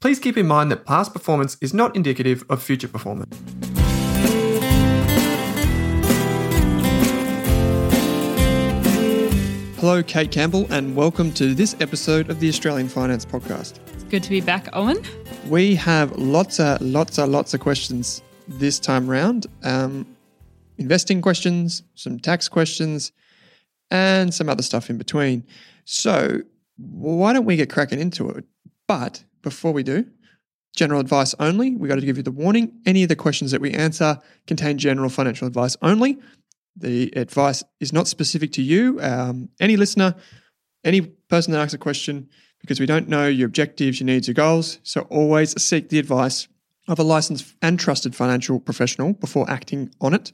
[0.00, 3.36] please keep in mind that past performance is not indicative of future performance.
[9.78, 13.78] Hello, Kate Campbell, and welcome to this episode of the Australian Finance Podcast.
[13.92, 15.02] It's good to be back, Owen.
[15.48, 19.46] We have lots of, lots of, lots of questions this time round.
[19.62, 20.06] Um,
[20.78, 23.12] investing questions, some tax questions,
[23.90, 25.46] and some other stuff in between.
[25.84, 26.40] So,
[26.78, 28.44] why don't we get cracking into it?
[28.86, 30.06] But before we do,
[30.74, 31.74] general advice only.
[31.74, 32.80] We got to give you the warning.
[32.86, 36.18] Any of the questions that we answer contain general financial advice only.
[36.76, 40.14] The advice is not specific to you, um, any listener,
[40.84, 42.28] any person that asks a question,
[42.60, 44.78] because we don't know your objectives, your needs, your goals.
[44.82, 46.48] So always seek the advice
[46.88, 50.32] of a licensed and trusted financial professional before acting on it.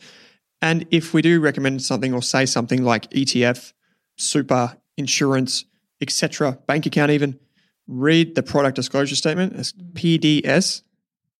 [0.62, 3.72] And if we do recommend something or say something like ETF,
[4.16, 5.64] super, insurance,
[6.00, 7.38] etc., bank account even,
[7.86, 10.82] read the product disclosure statement as PDS.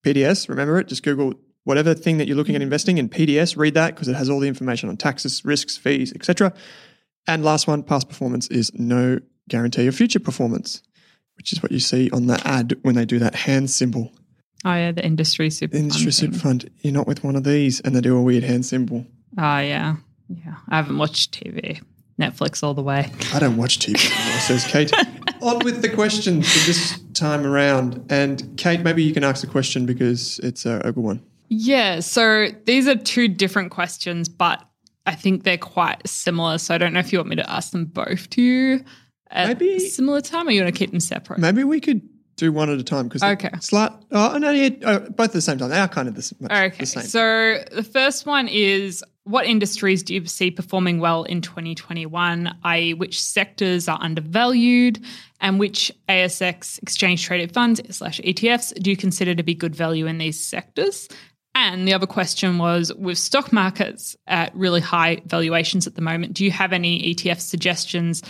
[0.04, 0.88] PDS, remember it?
[0.88, 1.34] Just Google
[1.66, 2.66] whatever thing that you're looking at mm-hmm.
[2.66, 6.12] investing in PDS, read that because it has all the information on taxes, risks, fees,
[6.14, 6.52] etc.
[7.26, 10.80] And last one, past performance is no guarantee of future performance,
[11.36, 14.12] which is what you see on the ad when they do that hand symbol.
[14.64, 15.72] Oh yeah, the industry super.
[15.72, 16.40] The industry super thing.
[16.40, 16.70] fund.
[16.80, 19.04] You're not with one of these, and they do a weird hand symbol.
[19.36, 19.96] Oh yeah,
[20.28, 20.54] yeah.
[20.68, 21.82] I haven't watched TV.
[22.18, 23.10] Netflix all the way.
[23.34, 24.92] I don't watch TV anymore, says Kate.
[25.40, 28.04] On with the questions for this time around.
[28.10, 31.22] And Kate, maybe you can ask the question because it's a, a good one.
[31.48, 32.00] Yeah.
[32.00, 34.62] So these are two different questions, but
[35.06, 36.58] I think they're quite similar.
[36.58, 38.84] So I don't know if you want me to ask them both to you
[39.30, 41.38] at maybe, similar time or you want to keep them separate?
[41.38, 42.02] Maybe we could
[42.36, 43.92] do one at a time because okay, slight.
[44.12, 45.70] Oh no, yeah, oh, both at the same time.
[45.70, 46.76] They are kind of the, okay.
[46.78, 47.02] the same.
[47.04, 52.58] So the first one is what industries do you see performing well in 2021?
[52.62, 55.04] I.e., which sectors are undervalued,
[55.40, 60.06] and which ASX exchange traded funds slash ETFs do you consider to be good value
[60.06, 61.08] in these sectors?
[61.56, 66.34] And the other question was with stock markets at really high valuations at the moment,
[66.34, 68.22] do you have any ETF suggestions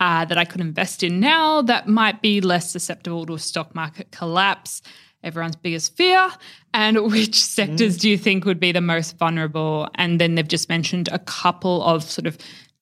[0.00, 3.72] uh, that I could invest in now that might be less susceptible to a stock
[3.74, 4.82] market collapse?
[5.22, 6.30] Everyone's biggest fear.
[6.72, 8.00] And which sectors mm.
[8.00, 9.88] do you think would be the most vulnerable?
[9.94, 12.38] And then they've just mentioned a couple of sort of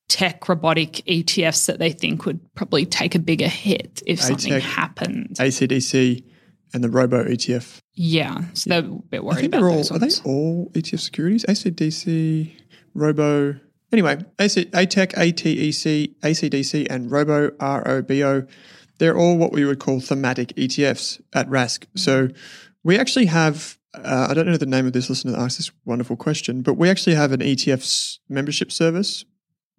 [0.07, 5.35] tech robotic ETFs that they think would probably take a bigger hit if something happened.
[5.39, 6.23] ACDC
[6.73, 7.79] and the Robo ETF.
[7.93, 10.99] Yeah, so they're a bit worried I think about they're all, Are they all ETF
[10.99, 11.45] securities?
[11.45, 12.51] ACDC,
[12.93, 13.59] Robo.
[13.91, 18.47] Anyway, AC, ATEC, ATEC, ACDC, and Robo, ROBO,
[18.99, 21.85] they're all what we would call thematic ETFs at Rask.
[21.95, 22.29] So
[22.83, 25.71] we actually have, uh, I don't know the name of this listener that asked this
[25.85, 29.25] wonderful question, but we actually have an ETF membership service.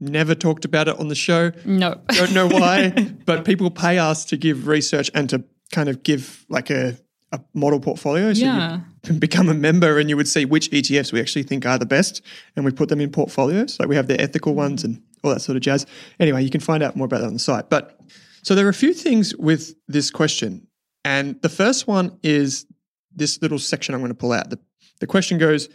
[0.00, 1.52] Never talked about it on the show.
[1.66, 2.00] No.
[2.08, 2.90] Don't know why,
[3.26, 6.96] but people pay us to give research and to kind of give like a,
[7.32, 8.32] a model portfolio.
[8.32, 8.80] So yeah.
[9.04, 11.84] you become a member and you would see which ETFs we actually think are the
[11.84, 12.22] best
[12.56, 13.78] and we put them in portfolios.
[13.78, 15.84] Like we have the ethical ones and all that sort of jazz.
[16.18, 17.68] Anyway, you can find out more about that on the site.
[17.68, 18.00] But
[18.42, 20.66] so there are a few things with this question.
[21.04, 22.66] And the first one is
[23.14, 24.50] this little section I'm going to pull out.
[24.50, 24.58] The,
[25.00, 25.68] the question goes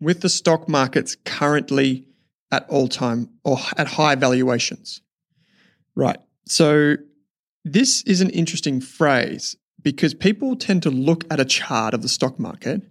[0.00, 2.06] with the stock markets currently
[2.50, 5.00] at all time or at high valuations.
[5.94, 6.18] Right.
[6.46, 6.96] So
[7.64, 12.08] this is an interesting phrase because people tend to look at a chart of the
[12.08, 12.82] stock market,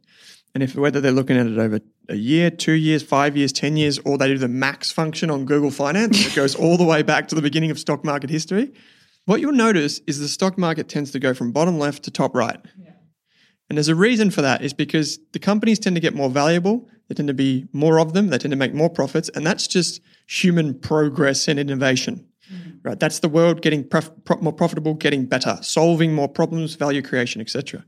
[0.53, 3.78] and if whether they're looking at it over a year, two years, five years, 10
[3.78, 7.01] years, or they do the max function on Google Finance, it goes all the way
[7.01, 8.74] back to the beginning of stock market history.
[9.25, 12.35] What you'll notice is the stock market tends to go from bottom left to top
[12.35, 12.59] right.
[12.78, 12.91] Yeah.
[13.69, 16.89] And there's a reason for that is because the companies tend to get more valuable,
[17.07, 19.68] they tend to be more of them, they tend to make more profits, and that's
[19.68, 22.71] just human progress and innovation mm-hmm.
[22.83, 23.00] right?
[23.00, 24.12] That's the world getting prof-
[24.42, 27.86] more profitable, getting better, solving more problems, value creation, etc.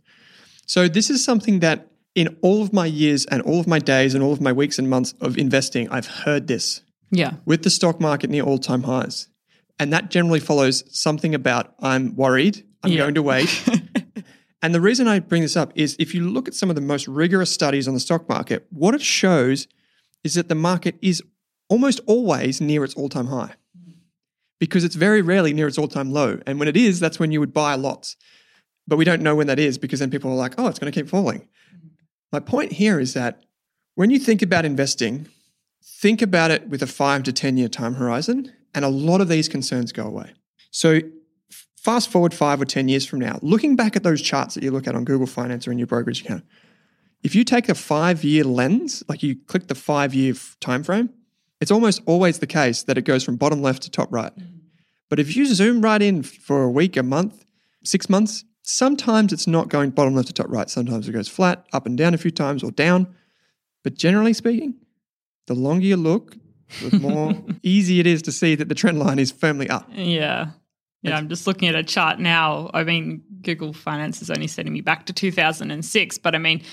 [0.66, 4.16] So this is something that in all of my years and all of my days
[4.16, 6.82] and all of my weeks and months of investing, I've heard this.
[7.12, 7.34] Yeah.
[7.46, 9.28] With the stock market near all-time highs.
[9.80, 13.00] And that generally follows something about I'm worried, I'm yeah.
[13.00, 13.64] going to wait.
[14.62, 16.82] and the reason I bring this up is if you look at some of the
[16.82, 19.68] most rigorous studies on the stock market, what it shows
[20.24, 21.22] is that the market is
[21.70, 23.56] almost always near its all-time high
[24.60, 26.40] because it's very rarely near its all time low.
[26.46, 28.16] And when it is, that's when you would buy lots.
[28.88, 30.92] But we don't know when that is because then people are like, oh, it's going
[30.92, 31.48] to keep falling.
[32.32, 33.44] My point here is that
[33.96, 35.28] when you think about investing,
[35.84, 39.28] think about it with a five to 10 year time horizon, and a lot of
[39.28, 40.34] these concerns go away.
[40.70, 41.00] So,
[41.78, 44.72] fast forward five or 10 years from now, looking back at those charts that you
[44.72, 46.44] look at on Google Finance or in your brokerage account,
[47.24, 51.10] if you take a five year lens, like you click the five year time frame,
[51.62, 54.36] it's almost always the case that it goes from bottom left to top right.
[54.38, 54.58] Mm-hmm.
[55.10, 57.46] But if you zoom right in for a week, a month,
[57.84, 60.70] six months, sometimes it's not going bottom left to top right.
[60.70, 63.16] Sometimes it goes flat, up and down a few times, or down.
[63.84, 64.76] But generally speaking,
[65.48, 66.36] the longer you look,
[66.82, 67.34] the more
[67.64, 69.88] easy it is to see that the trend line is firmly up.
[69.92, 70.52] Yeah.
[71.02, 72.72] Yeah, I'm just looking at a chart now.
[72.74, 76.64] I mean, Google Finance is only sending me back to 2006, but I mean,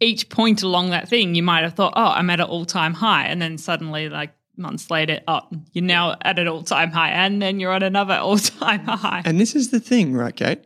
[0.00, 2.94] each point along that thing, you might have thought, oh, I'm at an all time
[2.94, 3.24] high.
[3.24, 5.42] And then suddenly, like months later, oh,
[5.72, 7.10] you're now at an all time high.
[7.10, 9.22] And then you're on another all time high.
[9.24, 10.64] And this is the thing, right, Kate?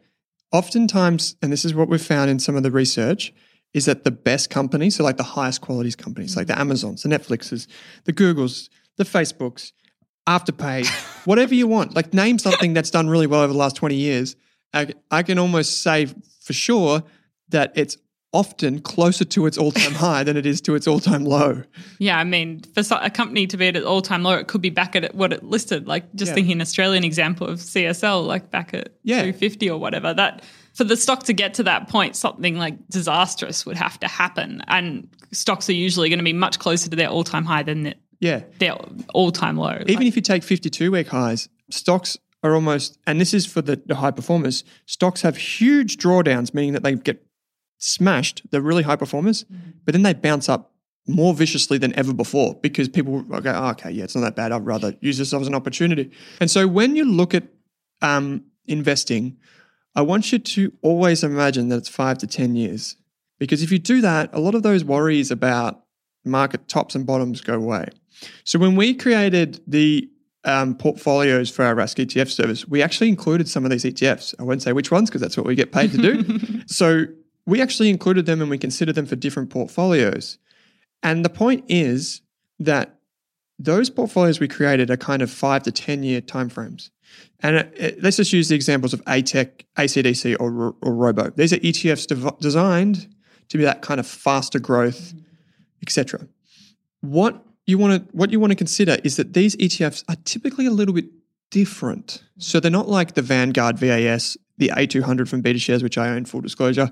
[0.52, 3.32] Oftentimes, and this is what we've found in some of the research,
[3.74, 6.60] is that the best companies, so like the highest qualities companies, like the mm.
[6.60, 7.66] Amazons, the Netflixes,
[8.04, 9.72] the Googles, the Facebooks,
[10.28, 10.86] Afterpay,
[11.26, 14.36] whatever you want, like name something that's done really well over the last 20 years.
[14.72, 16.06] I, I can almost say
[16.40, 17.02] for sure
[17.48, 17.98] that it's
[18.32, 21.62] often closer to its all-time high than it is to its all-time low.
[22.00, 24.70] Yeah, I mean, for a company to be at its all-time low, it could be
[24.70, 25.86] back at what it listed.
[25.86, 26.34] Like just Yeah.
[26.34, 29.20] thinking an Australian example of CSL, like back at Yeah.
[29.20, 30.12] 250 or whatever.
[30.12, 30.42] That
[30.74, 34.62] for the stock to get to that point, something like disastrous would have to happen,
[34.68, 37.94] and stocks are usually going to be much closer to their all-time high than the,
[38.20, 38.42] Yeah.
[38.58, 38.74] their
[39.14, 39.82] all-time low.
[39.86, 43.80] Even if you take 52 week highs, stocks are almost, and this is for the,
[43.86, 47.24] the high performers, stocks have huge drawdowns, meaning that they get
[47.78, 49.44] smashed, the really high performers,
[49.84, 50.72] but then they bounce up
[51.06, 54.52] more viciously than ever before because people go, oh, okay, yeah, it's not that bad.
[54.52, 56.10] I'd rather use this as an opportunity.
[56.40, 57.44] And so when you look at
[58.00, 59.36] um, investing,
[59.94, 62.96] I want you to always imagine that it's five to 10 years.
[63.38, 65.85] Because if you do that, a lot of those worries about
[66.25, 67.88] market tops and bottoms go away.
[68.44, 70.08] So when we created the
[70.44, 74.35] um, portfolios for our Rask ETF service, we actually included some of these ETFs.
[74.38, 76.62] I won't say which ones because that's what we get paid to do.
[76.67, 77.06] so
[77.46, 80.38] we actually included them and we considered them for different portfolios.
[81.02, 82.23] And the point is
[82.58, 82.99] that
[83.58, 86.91] those portfolios we created are kind of five to 10 year timeframes.
[87.44, 91.31] And it, it- let's just use the examples of ATEC, ACDC, or, or Robo.
[91.31, 93.06] These are ETFs dev- designed
[93.50, 95.12] to be that kind of faster growth,
[95.82, 96.26] etc.
[97.02, 100.67] What you want to what you want to consider is that these ETFs are typically
[100.67, 101.05] a little bit
[101.50, 102.23] different.
[102.38, 106.25] So they're not like the Vanguard VAS, the A200 from BetaShares, which I own.
[106.25, 106.91] Full disclosure,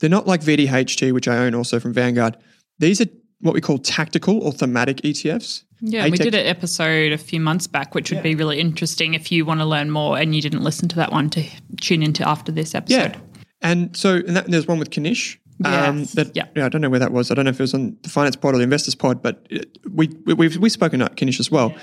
[0.00, 2.36] they're not like VDHG, which I own also from Vanguard.
[2.78, 3.06] These are
[3.40, 5.64] what we call tactical or thematic ETFs.
[5.80, 9.30] Yeah, we did an episode a few months back, which would be really interesting if
[9.30, 11.44] you want to learn more and you didn't listen to that one to
[11.80, 13.12] tune into after this episode.
[13.12, 13.16] Yeah.
[13.60, 15.38] And so and that, there's one with Kanish.
[15.64, 16.46] Um, that, Yeah.
[16.56, 17.30] I don't know where that was.
[17.30, 19.46] I don't know if it was on the Finance Pod or the Investors Pod, but
[19.50, 21.74] it, we, we, we've, we've spoken about Kanish as well.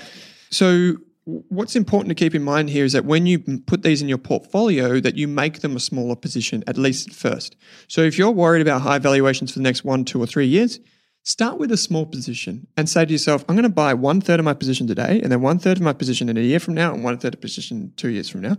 [0.50, 4.08] So what's important to keep in mind here is that when you put these in
[4.08, 7.56] your portfolio, that you make them a smaller position, at least at first.
[7.88, 10.80] So if you're worried about high valuations for the next one, two, or three years,
[11.24, 14.40] start with a small position and say to yourself, I'm going to buy one third
[14.40, 16.74] of my position today, and then one third of my position in a year from
[16.74, 18.56] now, and one third of position two years from now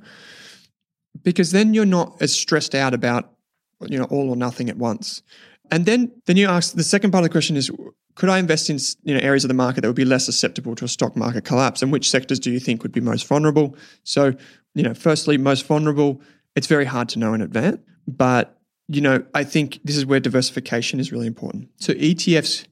[1.21, 3.33] because then you're not as stressed out about
[3.81, 5.21] you know all or nothing at once.
[5.69, 7.69] And then then you ask the second part of the question is
[8.15, 10.76] could i invest in you know areas of the market that would be less susceptible
[10.76, 13.76] to a stock market collapse and which sectors do you think would be most vulnerable?
[14.04, 14.33] So
[14.73, 16.21] you know firstly most vulnerable
[16.56, 20.19] it's very hard to know in advance but you know i think this is where
[20.19, 22.66] diversification is really important so etfs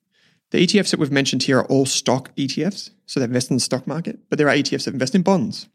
[0.51, 3.61] the etfs that we've mentioned here are all stock etfs so they invest in the
[3.61, 5.67] stock market but there are etfs that invest in bonds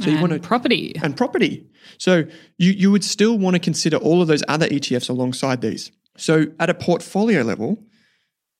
[0.00, 0.94] so you want to property.
[1.02, 1.66] and property.
[1.98, 2.24] So
[2.58, 5.90] you you would still want to consider all of those other ETFs alongside these.
[6.16, 7.82] So at a portfolio level,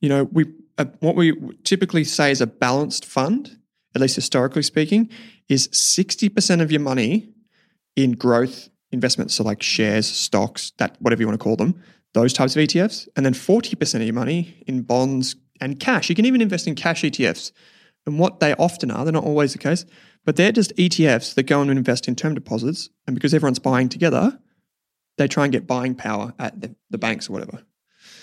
[0.00, 0.46] you know, we
[0.78, 1.34] uh, what we
[1.64, 3.58] typically say is a balanced fund,
[3.94, 5.10] at least historically speaking,
[5.48, 7.30] is 60% of your money
[7.94, 11.80] in growth investments, so like shares, stocks, that whatever you want to call them,
[12.14, 16.08] those types of ETFs, and then 40% of your money in bonds and cash.
[16.08, 17.52] You can even invest in cash ETFs.
[18.06, 19.84] And what they often are, they're not always the case,
[20.24, 22.88] but they're just ETFs that go and invest in term deposits.
[23.06, 24.38] And because everyone's buying together,
[25.18, 27.62] they try and get buying power at the, the banks or whatever.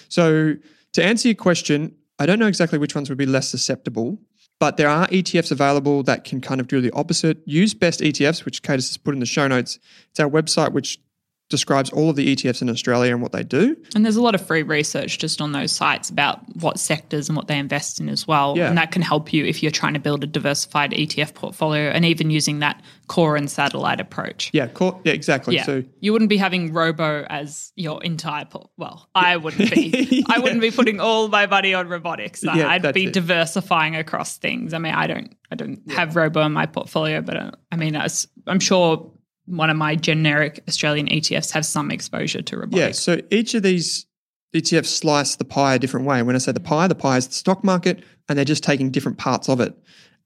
[0.10, 0.56] So
[0.94, 4.20] to answer your question, I don't know exactly which ones would be less susceptible,
[4.63, 7.38] but there are ETFs available that can kind of do the opposite.
[7.43, 9.77] Use Best ETFs, which Kate has put in the show notes.
[10.10, 11.01] It's our website, which
[11.50, 13.76] describes all of the ETFs in Australia and what they do.
[13.96, 17.36] And there's a lot of free research just on those sites about what sectors and
[17.36, 18.58] what they invest in as well.
[18.58, 18.70] Yeah.
[18.70, 22.06] And that can help you if you're trying to build a diversified ETF portfolio and
[22.06, 24.50] even using that core and satellite approach.
[24.54, 25.56] Yeah, core, yeah, exactly.
[25.56, 25.64] Yeah.
[25.64, 28.70] So you wouldn't be having Robo as your entire port.
[28.78, 30.26] Well, I wouldn't be.
[30.30, 32.44] I wouldn't be putting all my money on robotics.
[32.44, 33.14] Yeah, I'd be it.
[33.14, 34.74] diversifying across things.
[34.74, 37.96] I mean, I don't I don't have Robo in my portfolio, but uh, I mean,
[37.96, 39.12] as, I'm sure
[39.46, 44.06] one of my generic Australian ETFs have some exposure to yeah, so each of these
[44.54, 46.22] ETFs slice the pie a different way.
[46.22, 46.66] When I say the mm.
[46.66, 49.76] pie, the pie is the stock market, and they're just taking different parts of it.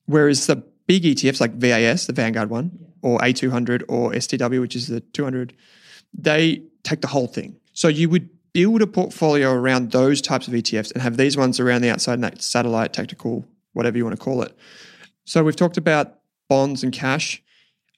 [0.06, 2.72] Whereas the big ETFs like VAS, the Vanguard one,
[3.02, 5.54] or A200 or STW, which is the 200,
[6.14, 7.58] they take the whole thing.
[7.74, 11.60] So you would build a portfolio around those types of ETFs and have these ones
[11.60, 14.58] around the outside and that satellite, tactical, whatever you want to call it.
[15.26, 16.20] So we've talked about
[16.50, 17.42] bonds and cash.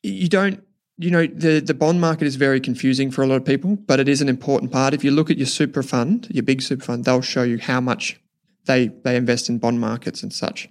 [0.04, 0.64] You don't,
[1.00, 4.02] you know, the, the bond market is very confusing for a lot of people, but
[4.02, 4.94] it is an important part.
[4.94, 7.80] If you look at your super fund, your big super fund, they'll show you how
[7.80, 8.20] much
[8.66, 10.68] they they invest in bond markets and such.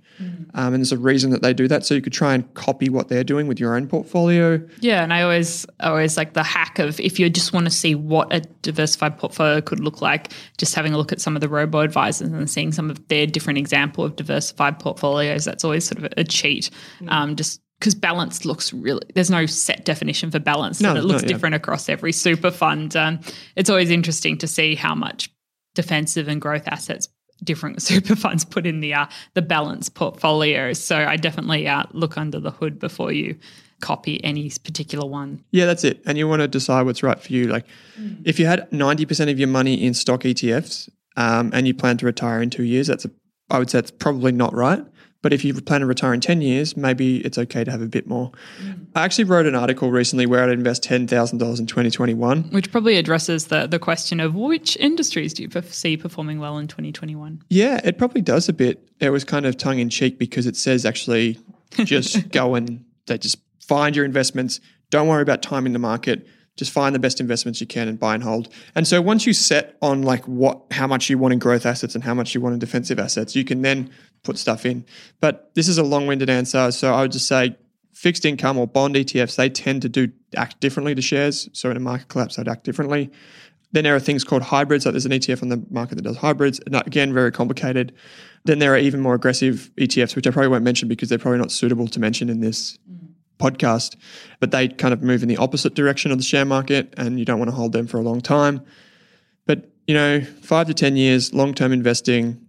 [0.54, 1.86] Um, and there's a reason that they do that.
[1.86, 4.60] So you could try and copy what they're doing with your own portfolio.
[4.80, 7.70] Yeah, and I always I always like the hack of if you just want to
[7.70, 11.40] see what a diversified portfolio could look like, just having a look at some of
[11.40, 15.44] the robo advisors and seeing some of their different example of diversified portfolios.
[15.44, 16.70] That's always sort of a cheat.
[17.08, 21.02] Um, just because balance looks really there's no set definition for balance No, and it
[21.02, 21.28] looks yeah.
[21.28, 22.96] different across every super fund.
[22.96, 23.20] Um,
[23.56, 25.30] it's always interesting to see how much
[25.74, 27.08] defensive and growth assets
[27.44, 30.72] different super funds put in the uh, the balance portfolio.
[30.72, 33.36] So I definitely uh, look under the hood before you
[33.80, 35.44] copy any particular one.
[35.52, 36.02] Yeah, that's it.
[36.04, 37.46] And you want to decide what's right for you.
[37.46, 37.64] Like,
[38.24, 41.96] if you had ninety percent of your money in stock ETFs um, and you plan
[41.98, 43.10] to retire in two years, that's a,
[43.50, 44.84] I would say it's probably not right.
[45.20, 47.88] But if you plan to retire in ten years, maybe it's okay to have a
[47.88, 48.30] bit more.
[48.62, 48.86] Mm.
[48.94, 52.14] I actually wrote an article recently where I'd invest ten thousand dollars in twenty twenty
[52.14, 52.44] one.
[52.50, 56.68] Which probably addresses the the question of which industries do you see performing well in
[56.68, 57.42] 2021?
[57.50, 58.88] Yeah, it probably does a bit.
[59.00, 61.38] It was kind of tongue in cheek because it says actually
[61.84, 64.60] just go and they just find your investments.
[64.90, 66.26] Don't worry about timing the market.
[66.58, 68.48] Just find the best investments you can and buy and hold.
[68.74, 71.94] And so once you set on like what how much you want in growth assets
[71.94, 73.90] and how much you want in defensive assets, you can then
[74.24, 74.84] put stuff in.
[75.20, 77.56] But this is a long-winded answer, so I would just say
[77.94, 81.48] fixed income or bond ETFs, they tend to do act differently to shares.
[81.52, 83.10] So in a market collapse, they'd act differently.
[83.72, 84.86] Then there are things called hybrids.
[84.86, 86.60] Like there's an ETF on the market that does hybrids.
[86.60, 87.92] And again, very complicated.
[88.44, 91.38] Then there are even more aggressive ETFs, which I probably won't mention because they're probably
[91.38, 92.78] not suitable to mention in this
[93.38, 93.96] podcast.
[94.40, 97.24] But they kind of move in the opposite direction of the share market, and you
[97.24, 98.62] don't want to hold them for a long time.
[99.46, 102.46] But you know, five to ten years, long-term investing,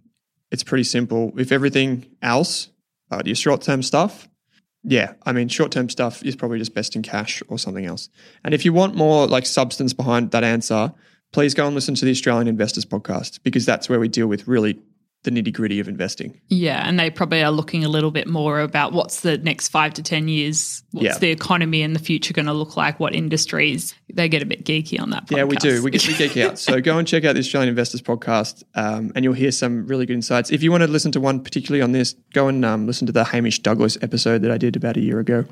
[0.50, 1.32] it's pretty simple.
[1.38, 2.68] If everything else,
[3.10, 4.28] uh, your short-term stuff,
[4.82, 8.08] yeah, I mean, short-term stuff is probably just best in cash or something else.
[8.44, 10.92] And if you want more like substance behind that answer,
[11.32, 14.48] please go and listen to the Australian Investors podcast because that's where we deal with
[14.48, 14.80] really
[15.22, 16.40] the nitty-gritty of investing.
[16.48, 19.92] Yeah, and they probably are looking a little bit more about what's the next five
[19.94, 21.18] to 10 years, what's Yeah.
[21.18, 23.94] the economy in the future going to look like, what industries.
[24.12, 25.36] They get a bit geeky on that podcast.
[25.36, 25.82] Yeah, we do.
[25.82, 26.58] We get we geek out.
[26.58, 30.06] So go and check out the Australian Investors podcast, um, and you'll hear some really
[30.06, 30.50] good insights.
[30.50, 33.12] If you want to listen to one particularly on this, go and um, listen to
[33.12, 35.44] the Hamish Douglass episode that I did about a year ago.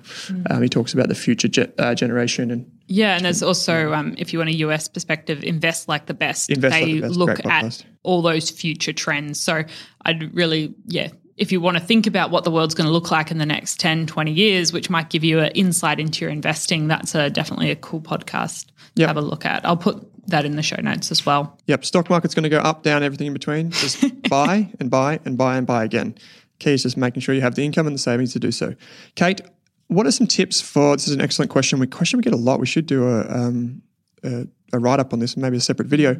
[0.50, 4.14] Um, he talks about the future ge- uh, generation and Yeah, and there's also, um,
[4.18, 6.50] if you want a US perspective, invest like the best.
[6.50, 9.38] Invest Like they the Best, look at all those future trends.
[9.38, 9.62] So
[10.04, 13.11] I'd really, yeah, if you want to think about what the world's going to look
[13.11, 16.30] like in the next 10, 20 years, which might give you an insight into your
[16.30, 19.09] investing, that's a, definitely a cool podcast to Yep.
[19.09, 19.64] have a look at.
[19.64, 21.59] I'll put that in the show notes as well.
[21.66, 23.71] Yep, stock market's going to go up, down, everything in between.
[23.73, 26.16] Just buy and buy and buy and buy again.
[26.59, 28.75] Key is just making sure you have the income and the savings to do so.
[29.14, 29.40] Kate,
[29.88, 30.97] what are some tips for?
[30.97, 31.78] This is an excellent question.
[31.78, 32.61] We question we get a lot.
[32.61, 33.83] We should do a um,
[34.23, 36.16] a, a write up on this, maybe a separate video.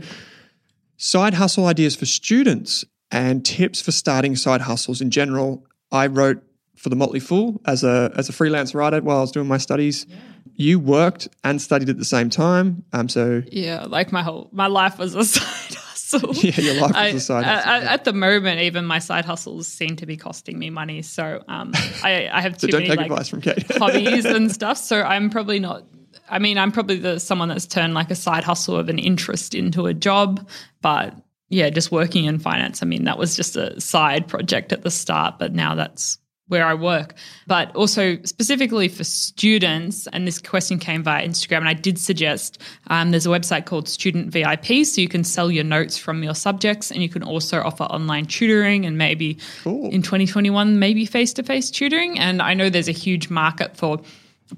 [0.97, 5.67] Side hustle ideas for students and tips for starting side hustles in general.
[5.93, 6.43] I wrote
[6.77, 9.59] for the Motley Fool as a as a freelance writer while I was doing my
[9.59, 10.07] studies.
[10.55, 12.85] You worked and studied at the same time.
[12.93, 15.78] Um, so Yeah, like my whole, my life was a side
[16.11, 16.35] hustle.
[16.45, 17.71] yeah, your life I- a side hustle.
[17.71, 21.03] I- at the moment, even my side hustles seem to be costing me money.
[21.03, 21.73] So um,
[22.03, 23.65] I, I have too So many like, advice from Kate.
[23.77, 24.79] hobbies and stuff.
[24.79, 25.85] So I'm probably not.
[26.31, 29.55] I mean, I'm probably the someone that's turned like a side hustle of an interest
[29.55, 30.49] into a job.
[30.83, 31.15] But
[31.49, 32.83] yeah, just working in finance.
[32.83, 36.67] I mean, that was just a side project at the start, but now that's where
[36.67, 37.15] I work.
[37.47, 42.61] But also specifically for students, and this question came via Instagram, and I did suggest
[42.89, 46.35] um, there's a website called Student VIP, so you can sell your notes from your
[46.35, 49.91] subjects, and you can also offer online tutoring and maybe Cool.
[49.91, 52.19] in 2021 maybe face-to-face tutoring.
[52.19, 54.01] And I know there's a huge market for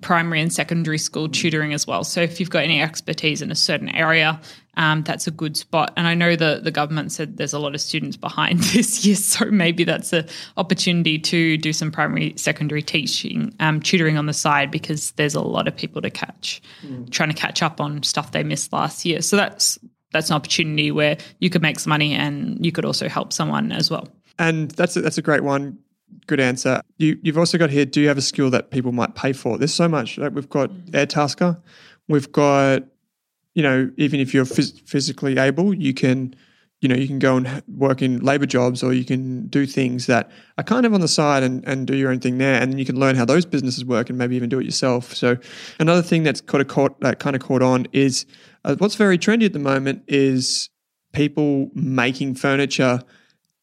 [0.00, 2.04] primary and secondary school tutoring as well.
[2.04, 4.40] So if you've got any expertise in a certain area,
[4.76, 5.92] um, that's a good spot.
[5.96, 9.16] And I know the the government said there's a lot of students behind this year,
[9.16, 14.32] so maybe that's an opportunity to do some primary, secondary teaching, um, tutoring on the
[14.32, 17.10] side because there's a lot of people to catch, mm.
[17.10, 19.22] trying to catch up on stuff they missed last year.
[19.22, 19.78] So that's
[20.12, 23.72] that's an opportunity where you could make some money and you could also help someone
[23.72, 24.08] as well.
[24.38, 25.78] And that's a, that's a great one
[26.30, 26.80] good answer.
[26.96, 27.84] You, have also got here.
[27.84, 29.58] Do you have a skill that people might pay for?
[29.58, 30.16] There's so much.
[30.16, 30.90] Like we've got mm.
[30.92, 31.60] Airtasker.
[32.08, 32.84] We've got,
[33.54, 36.34] you know, even if you're phys- physically able, you can,
[36.80, 40.06] you know, you can go and work in labor jobs, or you can do things
[40.06, 42.78] that are kind of on the side and, and do your own thing there, and
[42.78, 45.14] you can learn how those businesses work, and maybe even do it yourself.
[45.14, 45.36] So
[45.78, 48.24] another thing that's kind of caught that kind of caught on is
[48.64, 50.70] uh, what's very trendy at the moment is
[51.12, 53.02] people making furniture,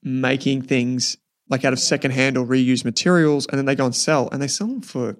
[0.03, 1.17] making things
[1.49, 4.47] like out of secondhand or reused materials, and then they go and sell, and they
[4.47, 5.17] sell them for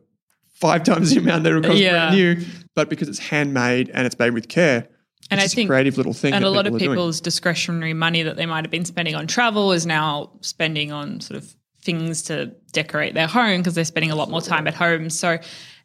[0.53, 2.10] five times the amount that it cost yeah.
[2.10, 2.46] brand new.
[2.75, 4.88] But because it's handmade and it's made with care,
[5.29, 6.34] and I think a creative little thing.
[6.34, 9.72] And a lot of people's discretionary money that they might have been spending on travel
[9.72, 14.15] is now spending on sort of things to decorate their home because they're spending a
[14.15, 15.10] lot more time at home.
[15.10, 15.38] So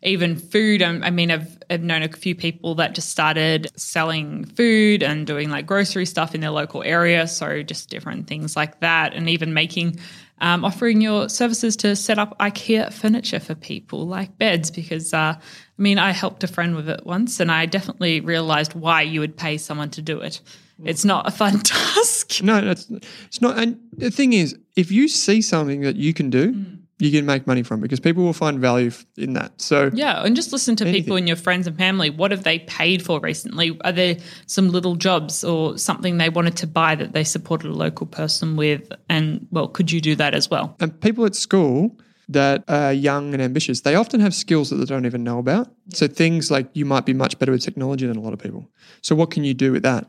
[0.03, 0.83] even food.
[0.83, 5.27] Um, I mean, I've, I've known a few people that just started selling food and
[5.27, 7.27] doing like grocery stuff in their local area.
[7.29, 9.99] So just different things like that, and even making
[10.43, 14.71] um, offering your services to set up IKEA furniture for people, like beds.
[14.71, 18.75] Because uh, I mean, I helped a friend with it once, and I definitely realized
[18.75, 20.41] why you would pay someone to do it.
[20.85, 22.43] It's not a fun task.
[22.43, 23.59] No, it's, it's not.
[23.59, 26.53] And the thing is, if you see something that you can do.
[26.53, 29.61] Mm you can make money from because people will find value in that.
[29.61, 31.03] So yeah, and just listen to anything.
[31.03, 32.11] people in your friends and family.
[32.11, 33.77] What have they paid for recently?
[33.85, 37.75] Are there some little jobs or something they wanted to buy that they supported a
[37.75, 38.93] local person with?
[39.09, 40.77] And well, could you do that as well?
[40.79, 44.85] And people at school that are young and ambitious, they often have skills that they
[44.85, 45.75] don't even know about.
[45.89, 45.97] Yeah.
[45.97, 48.71] So things like you might be much better with technology than a lot of people.
[49.01, 50.07] So what can you do with that?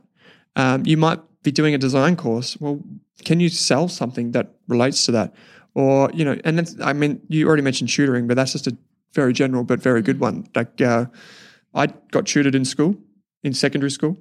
[0.55, 2.55] Um, you might be doing a design course.
[2.59, 2.83] Well,
[3.25, 5.33] can you sell something that relates to that?
[5.75, 8.77] Or you know, and then I mean, you already mentioned tutoring, but that's just a
[9.13, 10.47] very general but very good one.
[10.55, 11.05] Like uh,
[11.73, 12.95] I got tutored in school,
[13.43, 14.17] in secondary school,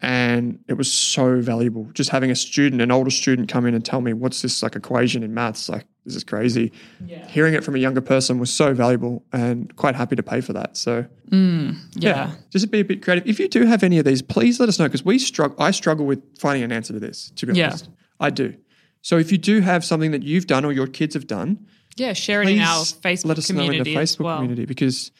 [0.00, 1.88] and it was so valuable.
[1.94, 4.76] Just having a student, an older student, come in and tell me what's this like
[4.76, 6.72] equation in maths, like this is crazy.
[7.04, 7.26] Yeah.
[7.28, 10.52] Hearing it from a younger person was so valuable, and quite happy to pay for
[10.52, 10.76] that.
[10.76, 12.10] So mm, yeah.
[12.10, 13.26] yeah, just be a bit creative.
[13.26, 15.60] If you do have any of these, please let us know because we struggle.
[15.60, 17.30] I struggle with finding an answer to this.
[17.36, 17.68] To be yeah.
[17.68, 17.88] honest,
[18.20, 18.54] I do.
[19.02, 22.12] So if you do have something that you've done or your kids have done, yeah,
[22.12, 24.36] share it in our Facebook let us community know in the Facebook well.
[24.36, 25.10] community because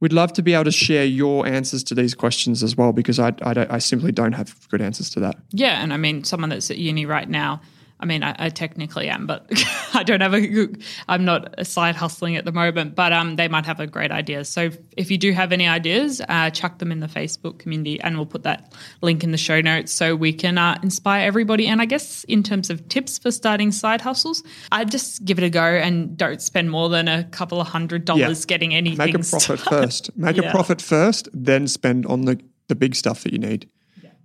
[0.00, 3.18] we'd love to be able to share your answers to these questions as well because
[3.18, 5.36] I, I, I simply don't have good answers to that.
[5.50, 7.62] Yeah, and I mean, someone that's at uni right now
[8.00, 9.46] I mean, I, I, technically am, but
[9.94, 10.68] I don't have a.
[11.08, 14.44] I'm not side hustling at the moment, but um, they might have a great idea.
[14.44, 18.16] So if you do have any ideas, uh, chuck them in the Facebook community, and
[18.16, 21.66] we'll put that link in the show notes so we can uh, inspire everybody.
[21.66, 25.44] And I guess in terms of tips for starting side hustles, I just give it
[25.44, 28.46] a go and don't spend more than a couple of hundred dollars yeah.
[28.46, 28.98] getting anything.
[28.98, 29.64] Make a profit started.
[29.64, 30.16] first.
[30.16, 30.48] Make yeah.
[30.48, 33.68] a profit first, then spend on the the big stuff that you need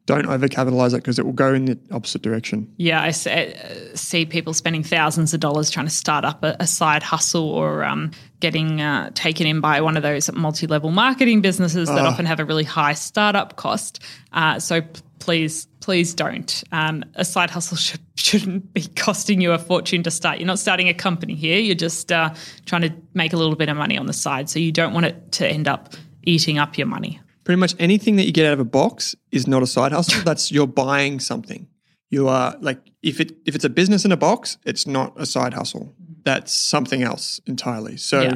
[0.05, 2.71] don't overcapitalize it because it will go in the opposite direction.
[2.77, 6.67] Yeah, I uh, see people spending thousands of dollars trying to start up a, a
[6.67, 8.11] side hustle or um,
[8.41, 12.39] getting uh, taken in by one of those multi-level marketing businesses that uh, often have
[12.39, 14.01] a really high startup cost.
[14.33, 14.81] Uh, so
[15.19, 16.65] please, please don't.
[16.73, 20.37] Um, a side hustle should, shouldn't be costing you a fortune to start.
[20.37, 21.59] You're not starting a company here.
[21.59, 22.33] You're just uh,
[22.65, 24.49] trying to make a little bit of money on the side.
[24.49, 28.15] So you don't want it to end up eating up your money pretty much anything
[28.17, 30.21] that you get out of a box is not a side hustle.
[30.25, 31.67] That's you're buying something.
[32.09, 35.25] You are like if it if it's a business in a box, it's not a
[35.25, 35.95] side hustle.
[36.23, 37.97] That's something else entirely.
[37.97, 38.35] So yeah.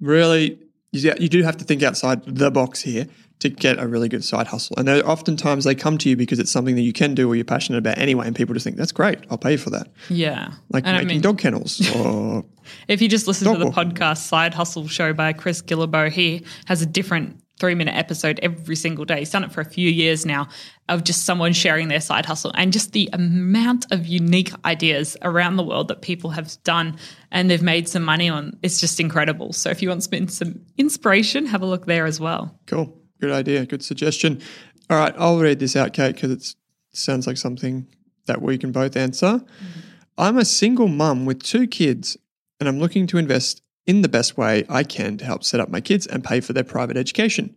[0.00, 0.58] really,
[0.92, 3.06] you, you do have to think outside the box here
[3.40, 4.76] to get a really good side hustle.
[4.78, 7.44] And oftentimes they come to you because it's something that you can do or you're
[7.44, 9.18] passionate about anyway, and people just think that's great.
[9.30, 9.88] I'll pay for that.
[10.08, 12.44] Yeah, like and making I mean, dog kennels or.
[12.86, 13.92] if you just listen to the walking.
[13.92, 18.74] podcast Side Hustle Show by Chris Guillebeau, he has a different three minute episode every
[18.74, 19.20] single day.
[19.20, 20.48] He's done it for a few years now
[20.88, 25.56] of just someone sharing their side hustle and just the amount of unique ideas around
[25.56, 26.96] the world that people have done
[27.30, 28.58] and they've made some money on.
[28.62, 29.52] It's just incredible.
[29.52, 32.58] So if you want some inspiration, have a look there as well.
[32.66, 32.96] Cool.
[33.20, 33.66] Good idea.
[33.66, 34.40] Good suggestion.
[34.88, 35.14] All right.
[35.18, 36.54] I'll read this out, Kate, because it
[36.92, 37.86] sounds like something
[38.26, 39.26] that we can both answer.
[39.26, 39.80] Mm-hmm.
[40.16, 42.16] I'm a single mum with two kids
[42.58, 45.68] and I'm looking to invest in the best way I can to help set up
[45.68, 47.54] my kids and pay for their private education.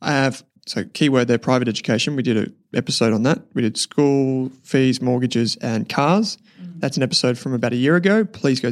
[0.00, 2.16] I have, so keyword there, private education.
[2.16, 3.42] We did an episode on that.
[3.54, 6.38] We did school fees, mortgages, and cars.
[6.60, 6.80] Mm-hmm.
[6.80, 8.24] That's an episode from about a year ago.
[8.24, 8.70] Please go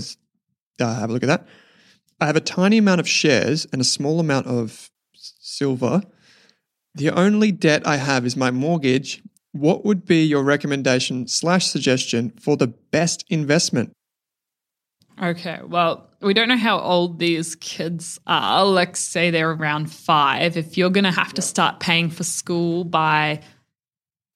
[0.81, 1.47] uh, have a look at that.
[2.21, 6.03] I have a tiny amount of shares and a small amount of silver.
[6.95, 9.23] The only debt I have is my mortgage.
[9.53, 13.93] What would be your recommendation slash suggestion for the best investment?
[15.23, 18.65] Okay, well, we don't know how old these kids are.
[18.65, 20.57] Let's say they're around five.
[20.57, 23.43] If you're going to have to start paying for school by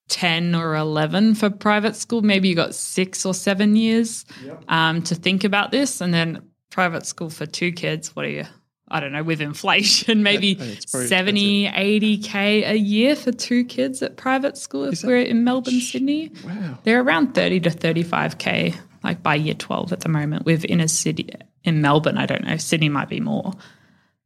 [0.09, 4.27] 10 or 11 for private school, maybe you got six or seven years
[4.69, 6.01] um, to think about this.
[6.03, 8.45] And then private school for two kids, what are you?
[8.89, 14.17] I don't know, with inflation, maybe probably 70, 80K a year for two kids at
[14.19, 16.33] private school if that- we're in Melbourne, Sydney.
[16.45, 16.79] Wow.
[16.85, 20.45] They're around 30 to 35K, like by year 12 at the moment.
[20.45, 21.31] With inner city
[21.63, 22.57] in Melbourne, I don't know.
[22.57, 23.53] Sydney might be more.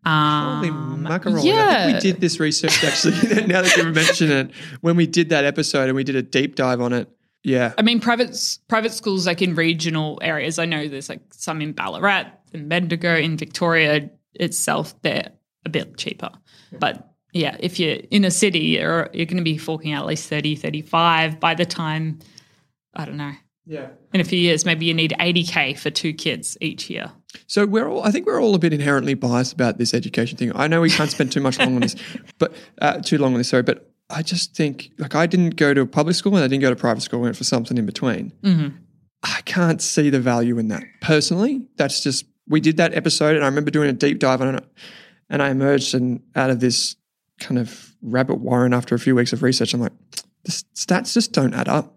[0.05, 1.93] Um, I think yeah.
[1.93, 5.89] we did this research actually, now that you mention it, when we did that episode
[5.89, 7.11] and we did a deep dive on it.
[7.43, 7.75] Yeah.
[7.77, 10.59] I mean, private private schools like in regional areas.
[10.59, 15.01] I know there's like some in Ballarat, in Bendigo, in Victoria itself.
[15.03, 15.33] They're
[15.67, 16.31] a bit cheaper,
[16.79, 20.09] but yeah, if you're in a city, you're, you're going to be forking out at
[20.09, 22.21] least 30, 35 by the time.
[22.95, 23.33] I don't know.
[23.69, 23.89] Yeah.
[24.15, 27.13] In a few years, maybe you need 80k for two kids each year.
[27.47, 30.53] So we're all, I think we're all a bit inherently biased about this education thing.
[30.55, 31.95] I know we can't spend too much long on this,
[32.39, 33.63] but uh, too long on this, sorry.
[33.63, 36.63] But I just think, like, I didn't go to a public school and I didn't
[36.63, 37.21] go to private school.
[37.21, 38.33] I went for something in between.
[39.23, 41.69] I can't see the value in that personally.
[41.77, 44.65] That's just we did that episode, and I remember doing a deep dive on it,
[45.29, 46.97] and I emerged and out of this
[47.39, 49.75] kind of rabbit warren after a few weeks of research.
[49.75, 49.93] I'm like,
[50.45, 51.95] the stats just don't add up.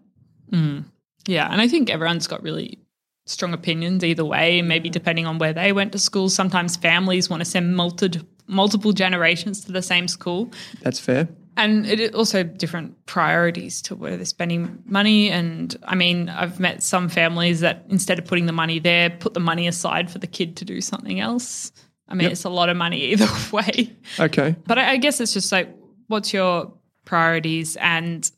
[1.26, 2.78] Yeah, and I think everyone's got really
[3.26, 6.28] strong opinions either way, maybe depending on where they went to school.
[6.28, 10.50] Sometimes families want to send multi- multiple generations to the same school.
[10.82, 11.28] That's fair.
[11.56, 15.30] And it also different priorities to where they're spending money.
[15.30, 19.34] And I mean, I've met some families that instead of putting the money there, put
[19.34, 21.70] the money aside for the kid to do something else.
[22.08, 22.32] I mean, Yep.
[22.32, 23.94] it's a lot of money either way.
[24.18, 24.56] Okay.
[24.66, 25.68] But I, I guess it's just like,
[26.08, 26.72] what's your
[27.04, 27.76] priorities?
[27.76, 28.28] And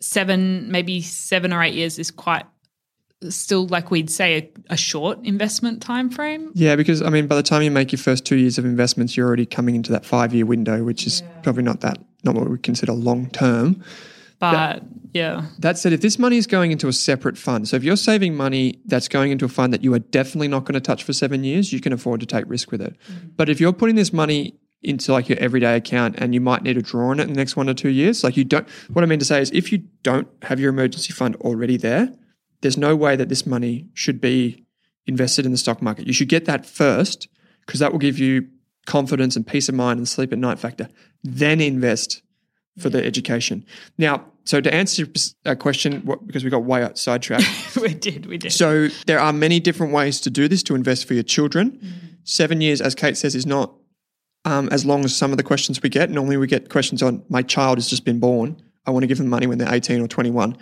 [0.00, 2.44] seven, maybe seven or eight years is quite
[3.28, 6.50] still, like we'd say, a, a short investment time frame.
[6.54, 9.16] Yeah, because I mean, by the time you make your first two years of investments,
[9.16, 12.48] you're already coming into that five year window, which is probably not that not what
[12.48, 13.82] we consider long term.
[14.38, 14.82] But
[15.12, 17.96] yeah, That said, if this money is going into a separate fund, so if you're
[17.96, 21.04] saving money that's going into a fund that you are definitely not going to touch
[21.04, 22.96] for seven years, you can afford to take risk with it.
[23.10, 23.28] Mm-hmm.
[23.36, 26.74] But if you're putting this money into like your everyday account and you might need
[26.74, 29.02] to draw on it in the next one or two years, like you don't, what
[29.02, 32.12] I mean to say is if you don't have your emergency fund already there,
[32.62, 34.66] there's no way that this money should be
[35.06, 36.06] invested in the stock market.
[36.06, 37.28] You should get that first
[37.66, 38.48] because that will give you
[38.86, 40.88] confidence and peace of mind and sleep at night factor.
[41.22, 42.22] Then invest
[42.78, 43.64] for the education.
[43.98, 45.12] Now, so to answer your
[45.44, 47.76] uh, question, what, because we got way out sidetracked.
[47.80, 48.52] we did, we did.
[48.52, 51.78] so there are many different ways to do this to invest for your children.
[52.24, 53.74] Seven years, as Kate says, is not
[54.44, 56.10] um, as long as some of the questions we get.
[56.10, 58.60] Normally, we get questions on my child has just been born.
[58.86, 60.56] I want to give them money when they're 18 or 21.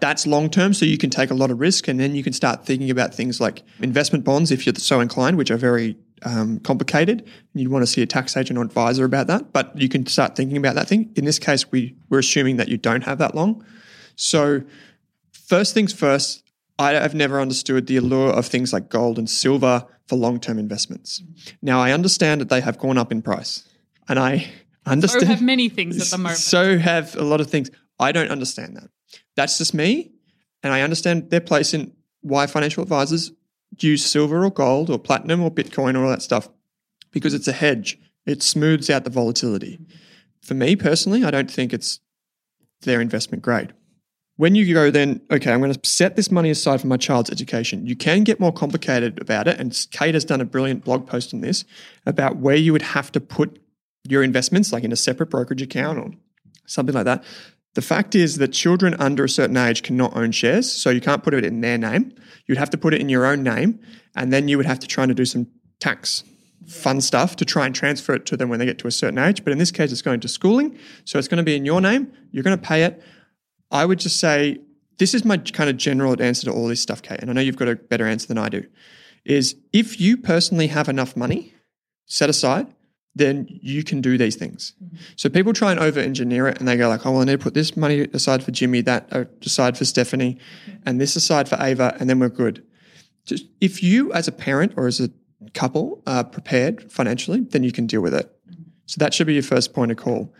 [0.00, 2.32] That's long term, so you can take a lot of risk, and then you can
[2.32, 6.60] start thinking about things like investment bonds if you're so inclined, which are very um,
[6.60, 7.26] complicated.
[7.54, 10.36] You'd want to see a tax agent or advisor about that, but you can start
[10.36, 11.10] thinking about that thing.
[11.16, 13.64] In this case, we we're assuming that you don't have that long.
[14.16, 14.62] So,
[15.32, 16.42] first things first,
[16.78, 20.58] I have never understood the allure of things like gold and silver for long term
[20.58, 21.22] investments.
[21.62, 23.66] Now, I understand that they have gone up in price,
[24.10, 24.52] and I
[24.84, 25.22] understand.
[25.22, 26.38] So have many things at the moment.
[26.38, 27.70] So have a lot of things.
[27.98, 28.90] I don't understand that.
[29.36, 30.12] That's just me,
[30.62, 33.32] and I understand their place in why financial advisors
[33.78, 36.50] use silver or gold or platinum or Bitcoin or all that stuff
[37.10, 37.98] because it's a hedge.
[38.26, 39.80] It smooths out the volatility.
[40.42, 42.00] For me personally, I don't think it's
[42.82, 43.72] their investment grade.
[44.36, 47.30] When you go, then, okay, I'm going to set this money aside for my child's
[47.30, 47.86] education.
[47.86, 49.60] You can get more complicated about it.
[49.60, 51.64] And Kate has done a brilliant blog post on this
[52.06, 53.60] about where you would have to put
[54.08, 56.10] your investments, like in a separate brokerage account or
[56.66, 57.22] something like that.
[57.74, 61.22] The fact is that children under a certain age cannot own shares, so you can't
[61.22, 62.12] put it in their name.
[62.46, 63.80] You'd have to put it in your own name,
[64.14, 65.46] and then you would have to try and do some
[65.80, 66.24] tax
[66.66, 69.18] fun stuff to try and transfer it to them when they get to a certain
[69.18, 69.42] age.
[69.42, 71.80] But in this case, it's going to schooling, so it's going to be in your
[71.80, 72.12] name.
[72.30, 73.02] You're going to pay it.
[73.72, 74.60] I would just say
[74.98, 77.40] this is my kind of general answer to all this stuff, Kate, and I know
[77.40, 78.64] you've got a better answer than I do.
[79.24, 81.54] Is if you personally have enough money
[82.06, 82.66] set aside,
[83.14, 84.74] then you can do these things.
[84.82, 84.96] Mm-hmm.
[85.16, 87.32] So people try and over engineer it and they go like, oh, well, I need
[87.32, 90.78] to put this money aside for Jimmy, that uh, aside for Stephanie, mm-hmm.
[90.86, 92.64] and this aside for Ava, and then we're good.
[93.24, 95.10] Just if you as a parent or as a
[95.54, 98.30] couple are prepared financially, then you can deal with it.
[98.50, 98.62] Mm-hmm.
[98.86, 100.32] So that should be your first point of call.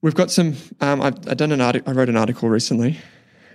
[0.00, 2.98] We've got some, um, I've, I've done an article, I wrote an article recently,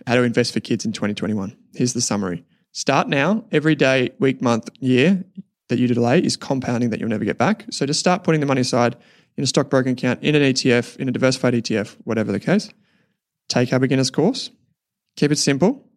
[0.05, 1.55] how to invest for kids in 2021.
[1.73, 2.43] Here's the summary.
[2.73, 5.23] Start now, every day, week, month, year,
[5.69, 7.65] that you delay is compounding that you'll never get back.
[7.71, 8.97] So just start putting the money aside
[9.37, 12.69] in a stockbroking account, in an ETF, in a diversified ETF, whatever the case.
[13.47, 14.49] Take our beginner's course.
[15.15, 15.87] Keep it simple.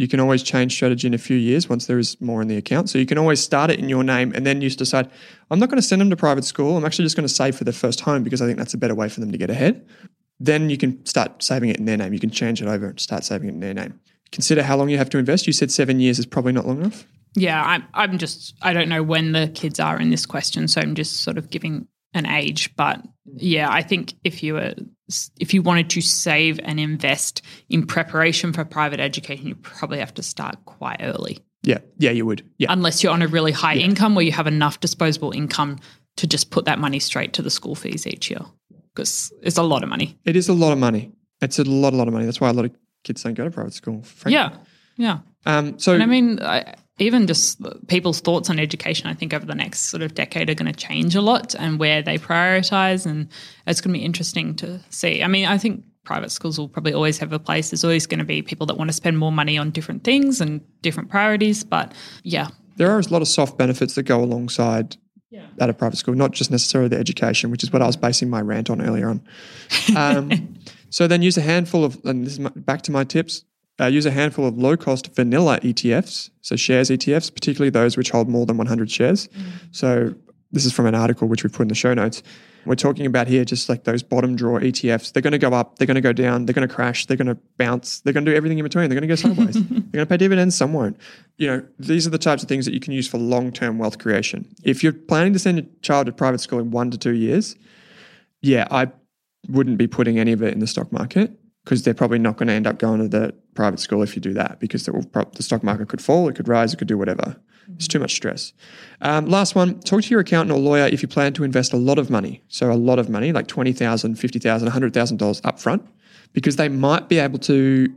[0.00, 2.56] You can always change strategy in a few years once there is more in the
[2.56, 2.88] account.
[2.88, 5.10] So you can always start it in your name and then you decide,
[5.50, 6.78] I'm not going to send them to private school.
[6.78, 8.78] I'm actually just going to save for their first home because I think that's a
[8.78, 9.86] better way for them to get ahead.
[10.38, 12.14] Then you can start saving it in their name.
[12.14, 14.00] You can change it over and start saving it in their name.
[14.32, 15.46] Consider how long you have to invest.
[15.46, 17.04] You said seven years is probably not long enough.
[17.34, 20.66] Yeah, I'm, I'm just, I don't know when the kids are in this question.
[20.66, 22.74] So I'm just sort of giving an age.
[22.76, 23.02] But
[23.36, 24.74] yeah, I think if you were,
[25.38, 30.14] if you wanted to save and invest in preparation for private education, you probably have
[30.14, 31.38] to start quite early.
[31.62, 32.48] Yeah, yeah, you would.
[32.58, 35.78] Yeah, Unless you're on a really high income where you have enough disposable income
[36.16, 38.40] to just put that money straight to the school fees each year.
[38.94, 40.18] Because it's a lot of money.
[40.24, 41.12] it is a lot of money.
[41.40, 42.24] It's a lot, a lot of money.
[42.24, 42.72] That's why a lot of
[43.04, 44.02] kids don't go to private school.
[44.02, 44.32] frankly.
[44.32, 44.56] Yeah.
[44.96, 45.18] Yeah.
[45.46, 49.46] Um, so And I mean, I, even just people's thoughts on education, I think over
[49.46, 53.06] the next sort of decade are going to change a lot and where they prioritize.
[53.06, 53.28] And
[53.66, 55.22] it's going to be interesting to see.
[55.22, 57.70] I mean, I think private schools will probably always have a place.
[57.70, 60.40] There's always going to be people that want to spend more money on different things
[60.40, 61.64] and different priorities.
[61.64, 64.96] But yeah, there are a lot of soft benefits that go alongside
[65.30, 65.46] Yeah.
[65.58, 68.28] at a private school, not just necessarily the education, which is what I was basing
[68.30, 69.22] my rant on earlier on.
[69.96, 70.54] Um,
[70.90, 73.44] so then use a handful of, and this is my, back to my tips,
[73.80, 78.10] uh, use a handful of low cost vanilla ETFs, so shares ETFs, particularly those which
[78.10, 79.28] hold more than 100 shares.
[79.72, 80.14] So
[80.52, 82.22] this is from an article which we put in the show notes.
[82.66, 85.12] We're talking about here just like those bottom drawer ETFs.
[85.12, 87.16] They're going to go up, they're going to go down, they're going to crash, they're
[87.16, 88.90] going to bounce, they're going to do everything in between.
[88.90, 89.54] They're going to go sideways.
[89.68, 90.98] they're going to pay dividends, some won't.
[91.38, 93.78] You know, these are the types of things that you can use for long term
[93.78, 94.54] wealth creation.
[94.62, 97.56] If you're planning to send your child to private school in one to two years,
[98.42, 98.88] yeah, I
[99.48, 101.32] wouldn't be putting any of it in the stock market
[101.64, 104.22] because they're probably not going to end up going to the private school if you
[104.22, 106.98] do that because the, the stock market could fall, it could rise, it could do
[106.98, 107.36] whatever.
[107.76, 108.52] It's too much stress.
[109.00, 111.76] Um, last one, talk to your accountant or lawyer if you plan to invest a
[111.76, 112.42] lot of money.
[112.48, 115.86] So a lot of money, like $20,000, $50,000, $100,000 up front,
[116.32, 117.94] because they might be able to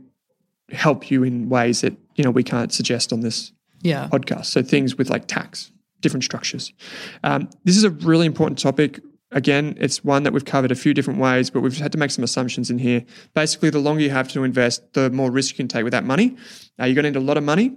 [0.70, 4.08] help you in ways that, you know, we can't suggest on this yeah.
[4.10, 4.46] podcast.
[4.46, 6.72] So things with like tax, different structures.
[7.22, 9.00] Um, this is a really important topic.
[9.34, 12.12] Again, it's one that we've covered a few different ways, but we've had to make
[12.12, 13.04] some assumptions in here.
[13.34, 16.04] Basically, the longer you have to invest, the more risk you can take with that
[16.04, 16.36] money.
[16.78, 17.76] You're going to need a lot of money.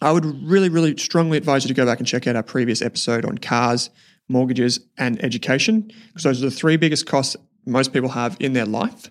[0.00, 2.80] I would really, really strongly advise you to go back and check out our previous
[2.80, 3.90] episode on cars,
[4.28, 7.36] mortgages, and education, because those are the three biggest costs
[7.66, 9.10] most people have in their life.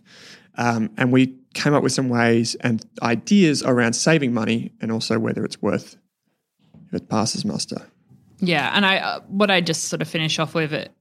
[0.55, 5.19] Um, and we came up with some ways and ideas around saving money and also
[5.19, 5.97] whether it's worth
[6.87, 7.87] if it passes muster.
[8.39, 10.91] Yeah, and I uh, what I just sort of finish off with it.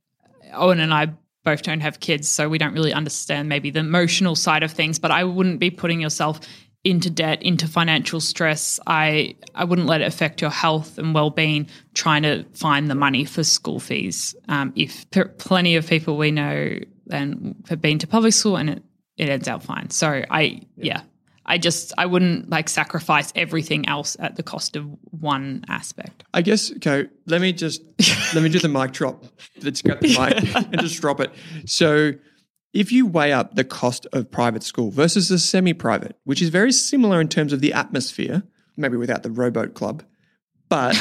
[0.54, 1.12] Owen and I
[1.44, 4.98] both don't have kids, so we don't really understand maybe the emotional side of things.
[4.98, 6.40] But I wouldn't be putting yourself
[6.84, 8.80] into debt, into financial stress.
[8.86, 11.68] I I wouldn't let it affect your health and well being.
[11.94, 14.34] Trying to find the money for school fees.
[14.48, 16.78] Um, if p- plenty of people we know
[17.10, 18.82] and have been to public school and it
[19.16, 19.90] it ends out fine.
[19.90, 21.02] So I yeah.
[21.44, 26.24] I just I wouldn't like sacrifice everything else at the cost of one aspect.
[26.32, 27.08] I guess okay.
[27.26, 27.82] Let me just
[28.34, 29.24] let me do the mic drop.
[29.62, 31.32] Let's grab the mic and just drop it.
[31.66, 32.12] So,
[32.72, 36.72] if you weigh up the cost of private school versus a semi-private, which is very
[36.72, 38.44] similar in terms of the atmosphere,
[38.76, 40.04] maybe without the rowboat club,
[40.68, 40.96] but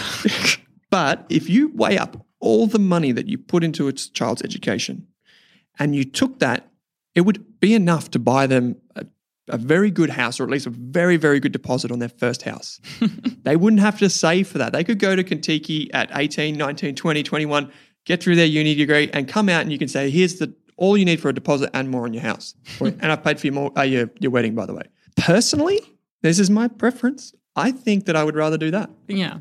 [0.89, 5.07] but if you weigh up all the money that you put into a child's education,
[5.77, 6.67] and you took that,
[7.15, 9.05] it would be enough to buy them a,
[9.51, 12.43] a very good house or at least a very, very good deposit on their first
[12.43, 12.79] house.
[13.43, 14.73] they wouldn't have to save for that.
[14.73, 17.71] They could go to Kentucky at 18, 19, 20, 21,
[18.05, 20.97] get through their uni degree and come out and you can say, here's the all
[20.97, 22.55] you need for a deposit and more on your house.
[22.79, 24.83] and I've paid for your, more, uh, your, your wedding, by the way.
[25.15, 25.79] Personally,
[26.21, 27.33] this is my preference.
[27.55, 28.89] I think that I would rather do that.
[29.07, 29.39] Yeah.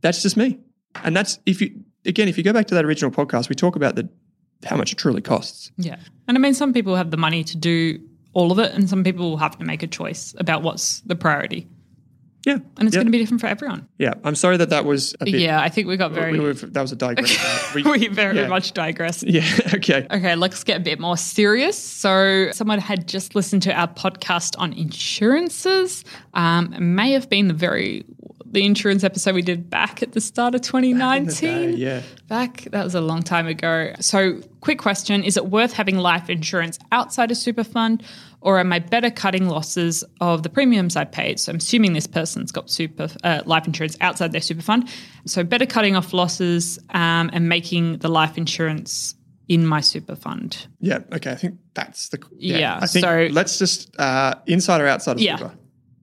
[0.00, 0.58] That's just me.
[1.04, 3.76] And that's if you, again, if you go back to that original podcast, we talk
[3.76, 4.08] about the
[4.66, 5.70] how much it truly costs.
[5.76, 5.96] Yeah.
[6.28, 7.98] And I mean, some people have the money to do
[8.32, 11.16] all of it, and some people will have to make a choice about what's the
[11.16, 11.68] priority.
[12.46, 12.54] Yeah.
[12.54, 13.00] And it's yeah.
[13.00, 13.86] going to be different for everyone.
[13.98, 14.14] Yeah.
[14.24, 15.34] I'm sorry that that was a bit.
[15.34, 15.60] Yeah.
[15.60, 17.44] I think we got very, we were- that was a digression.
[17.74, 18.48] We- we very yeah.
[18.48, 19.22] much digress.
[19.22, 19.44] Yeah.
[19.74, 20.06] Okay.
[20.10, 21.78] Okay, let's get a bit more serious.
[21.78, 26.04] So, someone had just listened to our podcast on insurances.
[26.34, 28.04] Um, may have been the very
[28.52, 31.30] the insurance episode we did back at the start of 2019.
[31.40, 32.02] day, yeah.
[32.28, 33.92] Back, that was a long time ago.
[34.00, 38.02] So, quick question Is it worth having life insurance outside a super fund,
[38.40, 41.38] or am I better cutting losses of the premiums I paid?
[41.38, 44.88] So, I'm assuming this person's got super uh, life insurance outside their super fund.
[45.26, 49.14] So, better cutting off losses um, and making the life insurance
[49.48, 50.66] in my super fund.
[50.80, 50.98] Yeah.
[51.12, 51.30] Okay.
[51.32, 52.22] I think that's the.
[52.36, 55.36] Yeah, I think so- let's just uh, inside or outside of Yeah.
[55.36, 55.54] super.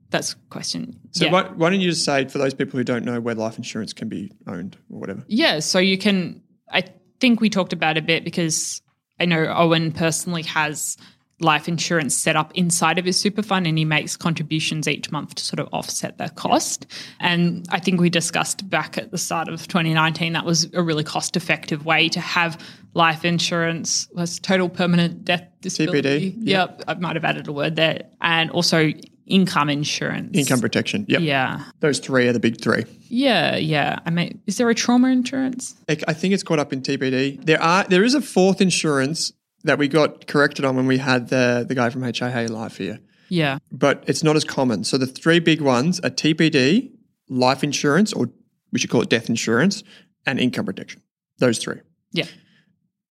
[0.10, 1.00] That's question.
[1.18, 1.32] So Yeah.
[1.32, 3.94] why, why don't you just say for those people who don't know where life insurance
[3.94, 5.24] can be owned or whatever?
[5.28, 6.42] Yeah, so you can.
[6.72, 6.84] I
[7.20, 8.82] think we talked about it a bit because
[9.20, 10.98] I know Owen personally has
[11.40, 15.36] life insurance set up inside of his super fund and he makes contributions each month
[15.36, 16.88] to sort of offset that cost.
[17.20, 21.04] And I think we discussed back at the start of 2019 that was a really
[21.04, 22.60] cost effective way to have
[22.96, 26.36] life insurance was total permanent death disability.
[26.40, 26.62] yeah.
[26.62, 28.08] Yep, I might have added a word there.
[28.20, 28.92] And also
[29.28, 30.38] income insurance.
[30.38, 31.06] Income protection.
[31.08, 31.22] Yep.
[31.22, 31.64] Yeah.
[31.80, 32.86] Those three are the big three.
[33.10, 34.00] Yeah, yeah.
[34.06, 35.76] I mean, is there a trauma insurance?
[35.90, 37.46] I I think it's caught up in TPD.
[37.46, 39.32] There are there is a fourth insurance
[39.64, 43.00] that we got corrected on when we had the the guy from HIA live here,
[43.30, 43.58] Yeah.
[43.72, 44.84] but it's not as common.
[44.84, 46.92] So the three big ones are TPD,
[47.30, 48.30] life insurance, or
[48.72, 49.84] we should call it death insurance,
[50.26, 51.02] and income protection.
[51.40, 51.80] Those three.
[52.12, 52.26] Yeah.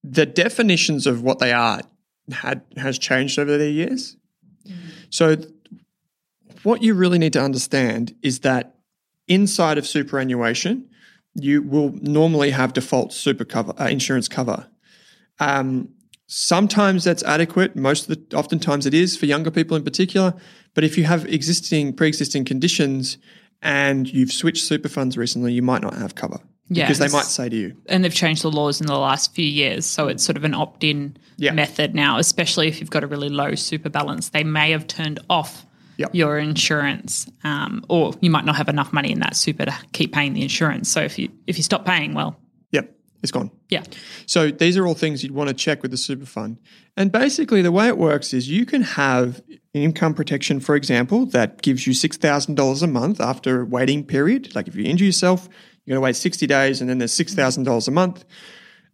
[0.04, 1.80] The definitions of what they are
[2.30, 4.16] had has changed over the years.
[5.10, 5.36] So
[6.66, 8.74] what you really need to understand is that
[9.28, 10.84] inside of superannuation,
[11.34, 14.66] you will normally have default super cover uh, insurance cover.
[15.38, 15.90] Um,
[16.26, 17.76] sometimes that's adequate.
[17.76, 20.34] Most of the oftentimes it is for younger people in particular.
[20.74, 23.18] But if you have existing pre-existing conditions
[23.62, 27.26] and you've switched super funds recently, you might not have cover Yeah, because they might
[27.26, 29.86] say to you, and they've changed the laws in the last few years.
[29.86, 31.52] So it's sort of an opt in Yeah.
[31.52, 34.30] method now, especially if you've got a really low super balance.
[34.30, 35.65] They may have turned off
[35.98, 36.14] Yep.
[36.14, 40.12] your insurance, um, or you might not have enough money in that super to keep
[40.12, 40.88] paying the insurance.
[40.90, 42.38] So if you if you stop paying, well,
[42.72, 43.82] "Yep, it's gone." yeah,
[44.26, 46.58] So these are all things you'd want to check with the super fund.
[46.96, 49.42] And basically, the way it works is you can have
[49.74, 54.54] income protection, for example, that gives you $6,000 a month after a waiting period.
[54.54, 55.48] Like if you injure yourself,
[55.84, 58.24] you're going to wait 60 days and then there's $6,000 a month.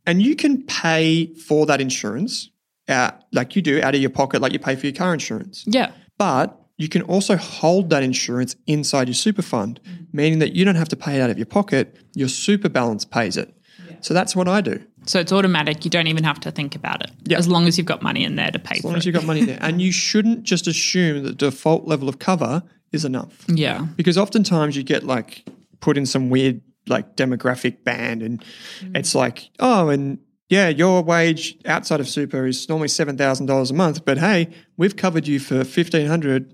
[0.07, 2.51] And you can pay for that insurance
[2.89, 5.65] out, like you do out of your pocket, like you pay for your car insurance.
[5.67, 10.07] yeah, But you can also hold that insurance inside your super fund, mm.
[10.13, 11.97] meaning that you don't have to pay it out of your pocket.
[12.15, 13.55] Your super balance pays it.
[14.01, 14.83] So that's what I do.
[15.07, 15.85] so it's automatic.
[15.85, 17.39] You don't even have to think about it, Yeah.
[17.39, 18.99] as long as you've got money in there to pay As for long it.
[18.99, 19.59] as you've got money there.
[19.61, 23.45] And you shouldn't just assume that the default level of cover is enough.
[23.49, 25.45] yeah, Because oftentimes you get like
[25.81, 28.43] put in some weird like demographic band and
[28.81, 28.97] mm.
[28.97, 30.19] it's like, oh, and
[30.49, 34.49] yeah, your wage outside of super is normally seven thousand dollars a month, but hey,
[34.77, 36.53] we've covered you for fifteen hundred.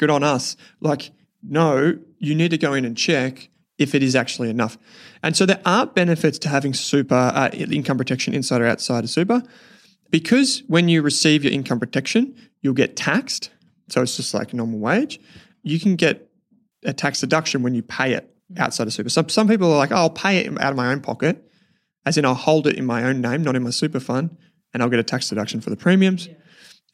[0.00, 0.56] Good on us.
[0.80, 1.10] Like,
[1.42, 4.78] no, you need to go in and check if it is actually enough.
[5.22, 9.10] And so there are benefits to having super uh, income protection inside or outside of
[9.10, 9.42] super
[10.10, 13.50] because when you receive your income protection, you'll get taxed.
[13.90, 15.20] So it's just like a normal wage.
[15.62, 16.30] You can get
[16.82, 19.10] a tax deduction when you pay it outside of super.
[19.10, 21.44] Some some people are like, oh, I'll pay it out of my own pocket,
[22.06, 24.38] as in I'll hold it in my own name, not in my super fund,
[24.72, 26.30] and I'll get a tax deduction for the premiums.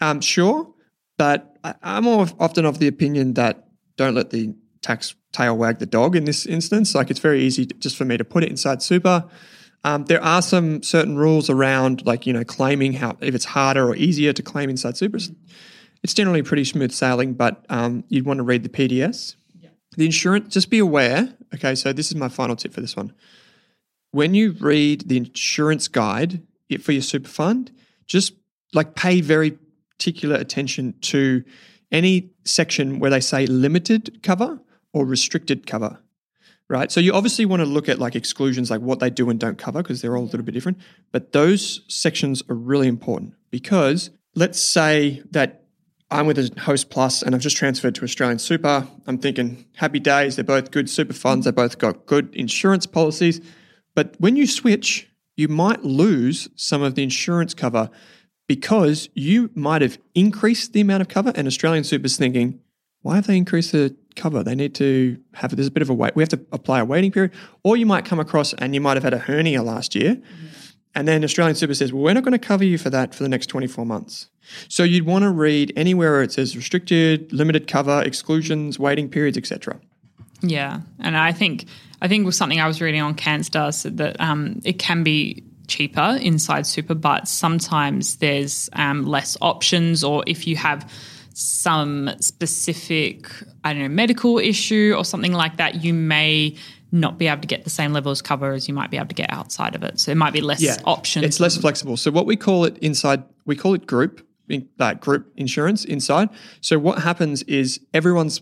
[0.01, 0.75] Um, sure,
[1.17, 5.87] but I'm more often of the opinion that don't let the tax tail wag the
[5.87, 6.95] dog in this instance.
[6.95, 9.25] Like it's very easy to, just for me to put it inside super.
[9.85, 13.87] Um, there are some certain rules around, like you know, claiming how if it's harder
[13.87, 15.19] or easier to claim inside super.
[16.03, 19.37] It's generally pretty smooth sailing, but um, you'd want to read the PDS.
[19.97, 21.33] The insurance, just be aware.
[21.55, 23.13] Okay, so this is my final tip for this one.
[24.11, 26.43] When you read the insurance guide
[26.81, 27.73] for your super fund,
[28.07, 28.35] just
[28.75, 29.59] like pay very
[29.99, 31.45] particular attention to
[31.93, 34.61] any section where they say limited cover
[34.93, 35.99] or restricted cover.
[36.69, 36.91] Right.
[36.91, 39.57] So you obviously want to look at like exclusions, like what they do and don't
[39.57, 40.79] cover, because they're all a little bit different.
[41.13, 45.63] But those sections are really important because let's say that
[46.11, 48.87] I'm with a Host Plus and I've just transferred to Australian Super.
[49.07, 50.35] I'm thinking happy days.
[50.35, 51.45] They're both good super funds.
[51.45, 53.41] They both got good insurance policies.
[53.95, 57.91] But when you switch, you might lose some of the insurance cover
[58.47, 62.61] because you might have increased the amount of cover and Australian Super's thinking,
[63.03, 64.43] why have they increased the cover?
[64.43, 66.17] They need to have there's a bit of a wait.
[66.17, 67.33] We have to apply a waiting period.
[67.63, 70.21] Or you might come across and you might have had a hernia last year.
[70.95, 73.23] And then Australian Super says, well, we're not going to cover you for that for
[73.23, 74.29] the next 24 months.
[74.69, 79.37] So you'd want to read anywhere where it says restricted, limited cover, exclusions, waiting periods,
[79.37, 79.79] etc.
[80.41, 81.67] Yeah, and I think
[82.01, 85.45] I think was something I was reading on CanStar said that um, it can be
[85.69, 90.91] cheaper inside super, but sometimes there's um, less options, or if you have
[91.35, 93.31] some specific
[93.63, 96.57] I don't know medical issue or something like that, you may
[96.93, 99.09] not be able to get the same levels of cover as you might be able
[99.09, 99.99] to get outside of it.
[99.99, 101.25] So there might be less options.
[101.27, 101.97] It's less flexible.
[101.97, 106.29] So what we call it inside, we call it group, in- uh, group insurance inside.
[106.61, 108.41] So what happens is everyone's,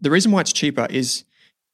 [0.00, 1.24] the reason why it's cheaper is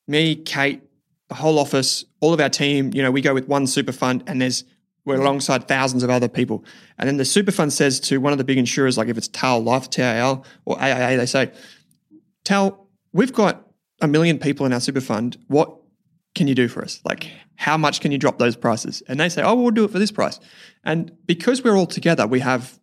[0.06, 0.82] me, Kate,
[1.28, 4.24] the whole office, all of our team, you know, we go with one super fund
[4.26, 4.64] and there's,
[5.04, 5.20] we're mm.
[5.20, 6.64] alongside thousands of other people.
[6.98, 9.28] And then the super fund says to one of the big insurers, like if it's
[9.28, 11.52] TAL Life, TAL or AIA, they say,
[12.44, 13.66] TAL, we've got
[14.00, 15.36] a million people in our super fund.
[15.48, 15.74] What
[16.34, 17.00] can you do for us?
[17.04, 19.02] Like, how much can you drop those prices?
[19.08, 20.38] And they say, oh, we'll do it for this price.
[20.84, 22.78] And because we're all together, we have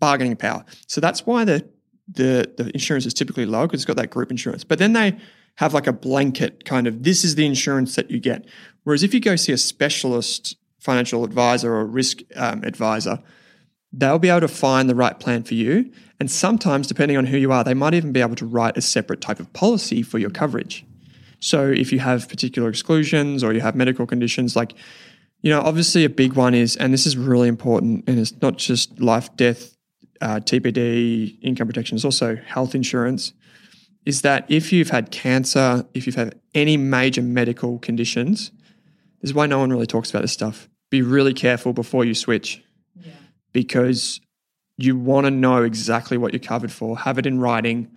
[0.00, 0.64] bargaining power.
[0.86, 1.66] So that's why the
[2.08, 4.64] the the insurance is typically low because it's got that group insurance.
[4.64, 5.16] But then they
[5.56, 8.44] have like a blanket kind of this is the insurance that you get.
[8.84, 13.22] Whereas if you go see a specialist financial advisor or risk um, advisor,
[13.92, 15.90] they'll be able to find the right plan for you.
[16.20, 18.80] And sometimes, depending on who you are, they might even be able to write a
[18.80, 20.84] separate type of policy for your coverage.
[21.40, 24.74] So if you have particular exclusions or you have medical conditions, like,
[25.42, 28.56] you know, obviously a big one is, and this is really important, and it's not
[28.56, 29.76] just life, death,
[30.20, 33.32] uh, TPD, income protection, it's also health insurance,
[34.06, 38.52] is that if you've had cancer, if you've had any major medical conditions,
[39.20, 40.68] this is why no one really talks about this stuff.
[40.90, 42.62] Be really careful before you switch
[42.94, 43.12] yeah.
[43.52, 44.20] because
[44.78, 47.90] you want to know exactly what you're covered for, have it in writing,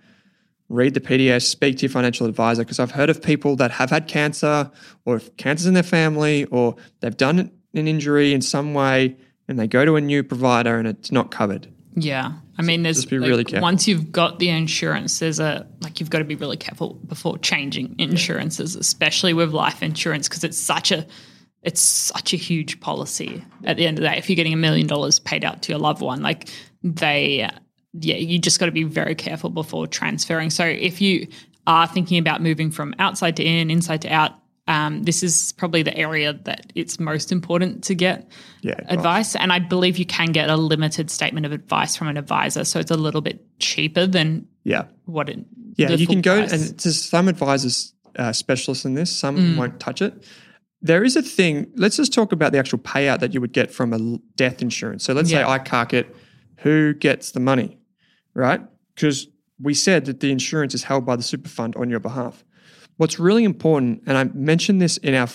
[0.68, 2.64] read the PDS, speak to your financial advisor.
[2.64, 4.70] Because I've heard of people that have had cancer
[5.04, 7.38] or if cancer's in their family or they've done
[7.74, 11.30] an injury in some way and they go to a new provider and it's not
[11.30, 11.68] covered.
[11.94, 12.32] Yeah.
[12.58, 13.62] I mean, there's Just be really careful.
[13.62, 17.38] once you've got the insurance, there's a like you've got to be really careful before
[17.38, 21.06] changing insurances, especially with life insurance because it's such a
[21.62, 24.16] it's such a huge policy at the end of the day.
[24.18, 26.48] If you're getting a million dollars paid out to your loved one, like
[26.82, 27.48] they
[27.92, 30.50] yeah, you just got to be very careful before transferring.
[30.50, 31.26] So if you
[31.66, 34.32] are thinking about moving from outside to in, inside to out,
[34.70, 38.30] um, this is probably the area that it's most important to get
[38.62, 39.34] yeah, advice.
[39.34, 42.78] And I believe you can get a limited statement of advice from an advisor, so
[42.78, 45.40] it's a little bit cheaper than yeah what it.
[45.76, 46.52] Yeah, you can go price.
[46.52, 49.10] and there's some advisors uh, specialists in this.
[49.14, 49.56] Some mm.
[49.56, 50.24] won't touch it.
[50.82, 51.70] There is a thing.
[51.76, 55.04] Let's just talk about the actual payout that you would get from a death insurance.
[55.04, 55.44] So let's yeah.
[55.44, 56.14] say I cark it.
[56.58, 57.80] Who gets the money?
[58.34, 58.60] right?
[58.94, 59.28] Because
[59.60, 62.44] we said that the insurance is held by the super fund on your behalf.
[63.00, 65.26] What's really important, and I mentioned this in our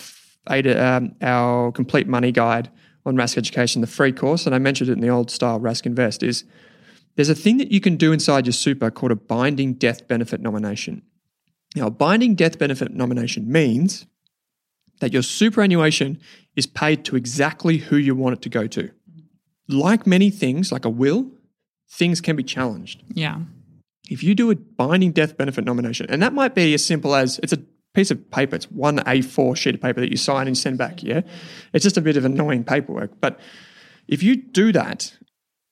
[0.46, 2.70] um, our complete money guide
[3.04, 5.84] on Rask Education, the free course, and I mentioned it in the old style Rask
[5.84, 6.44] Invest, is
[7.16, 10.40] there's a thing that you can do inside your super called a binding death benefit
[10.40, 11.02] nomination.
[11.74, 14.06] Now, a binding death benefit nomination means
[15.00, 16.20] that your superannuation
[16.54, 18.92] is paid to exactly who you want it to go to.
[19.66, 21.32] Like many things, like a will,
[21.90, 23.02] things can be challenged.
[23.08, 23.40] Yeah.
[24.08, 27.38] If you do a binding death benefit nomination, and that might be as simple as
[27.42, 27.58] it's a
[27.94, 31.02] piece of paper, it's one A4 sheet of paper that you sign and send back,
[31.02, 31.22] yeah?
[31.72, 33.20] It's just a bit of annoying paperwork.
[33.20, 33.40] But
[34.06, 35.16] if you do that,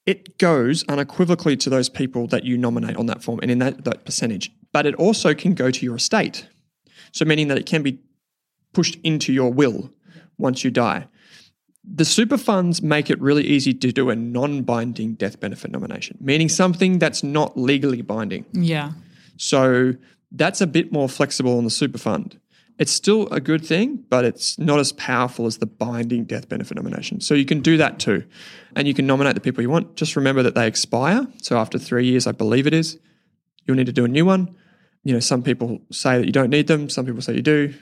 [0.07, 3.85] it goes unequivocally to those people that you nominate on that form and in that,
[3.85, 4.51] that percentage.
[4.72, 6.49] But it also can go to your estate.
[7.12, 8.01] So, meaning that it can be
[8.72, 9.93] pushed into your will
[10.37, 11.07] once you die
[11.87, 16.16] the super funds make it really easy to do a non binding death benefit nomination,
[16.20, 18.45] meaning something that's not legally binding.
[18.53, 18.93] Yeah.
[19.37, 19.95] So
[20.32, 22.41] that's a bit more flexible on the super fund.
[22.78, 26.76] It's still a good thing, but it's not as powerful as the binding death benefit
[26.76, 27.20] nomination.
[27.20, 28.24] So you can do that too.
[28.74, 29.95] And you can nominate the people you want.
[29.95, 31.28] Just remember that they expire.
[31.41, 32.99] So after three years, I believe it is,
[33.64, 34.57] you'll need to do a new one.
[35.05, 37.74] You know, some people say that you don't need them, some people say you do.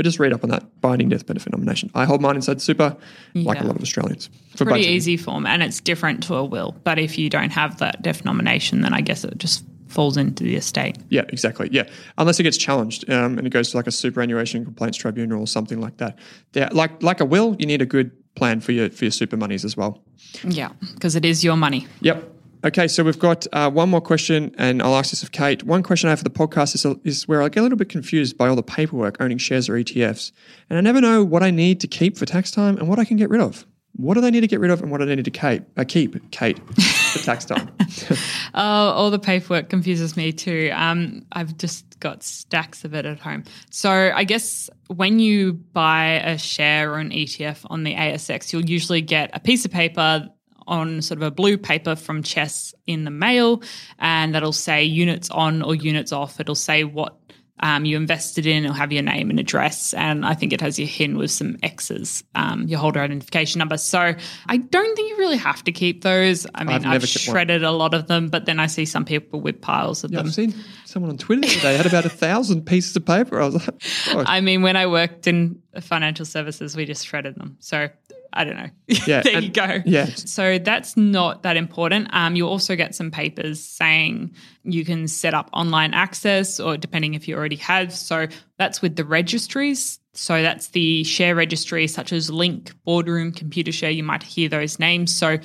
[0.00, 1.90] But just read up on that binding death benefit nomination.
[1.94, 2.96] I hold mine inside super,
[3.34, 3.46] yeah.
[3.46, 4.30] like a lot of Australians.
[4.56, 4.92] For Pretty budgeting.
[4.92, 6.74] easy form, and it's different to a will.
[6.84, 10.42] But if you don't have that death nomination, then I guess it just falls into
[10.42, 10.96] the estate.
[11.10, 11.68] Yeah, exactly.
[11.70, 11.86] Yeah,
[12.16, 15.46] unless it gets challenged um, and it goes to like a superannuation complaints tribunal or
[15.46, 16.18] something like that.
[16.54, 19.36] Yeah, like like a will, you need a good plan for your for your super
[19.36, 20.02] monies as well.
[20.44, 21.86] Yeah, because it is your money.
[22.00, 22.39] Yep.
[22.62, 25.62] Okay, so we've got uh, one more question, and I'll ask this of Kate.
[25.62, 27.88] One question I have for the podcast is, is where I get a little bit
[27.88, 30.30] confused by all the paperwork owning shares or ETFs,
[30.68, 33.06] and I never know what I need to keep for tax time and what I
[33.06, 33.66] can get rid of.
[33.96, 35.62] What do they need to get rid of, and what do they need to keep?
[35.78, 37.70] Uh, keep, Kate, for tax time.
[38.54, 40.70] oh, all the paperwork confuses me too.
[40.74, 43.44] Um, I've just got stacks of it at home.
[43.70, 48.68] So I guess when you buy a share or an ETF on the ASX, you'll
[48.68, 50.28] usually get a piece of paper
[50.70, 53.62] on sort of a blue paper from CHESS in the mail,
[53.98, 56.40] and that'll say units on or units off.
[56.40, 57.18] It'll say what
[57.62, 58.64] um, you invested in.
[58.64, 61.58] It'll have your name and address, and I think it has your HIN with some
[61.62, 63.76] X's, um, your holder identification number.
[63.76, 64.14] So
[64.46, 66.46] I don't think you really have to keep those.
[66.54, 69.40] I mean, I've, I've shredded a lot of them, but then I see some people
[69.40, 70.28] with piles of yeah, them.
[70.28, 70.54] I've seen
[70.84, 73.40] someone on Twitter today had about a thousand pieces of paper.
[73.40, 74.24] I was like, oh.
[74.26, 77.56] I mean, when I worked in financial services, we just shredded them.
[77.60, 77.88] So
[78.32, 78.70] I don't know.
[79.06, 79.82] Yeah, there and, you go.
[79.84, 80.06] Yeah.
[80.06, 82.08] So that's not that important.
[82.12, 87.14] Um, you also get some papers saying you can set up online access, or depending
[87.14, 87.92] if you already have.
[87.92, 88.26] So
[88.58, 90.00] that's with the registries.
[90.12, 93.94] So that's the share registry, such as Link, Boardroom, Computershare.
[93.94, 95.14] You might hear those names.
[95.14, 95.38] So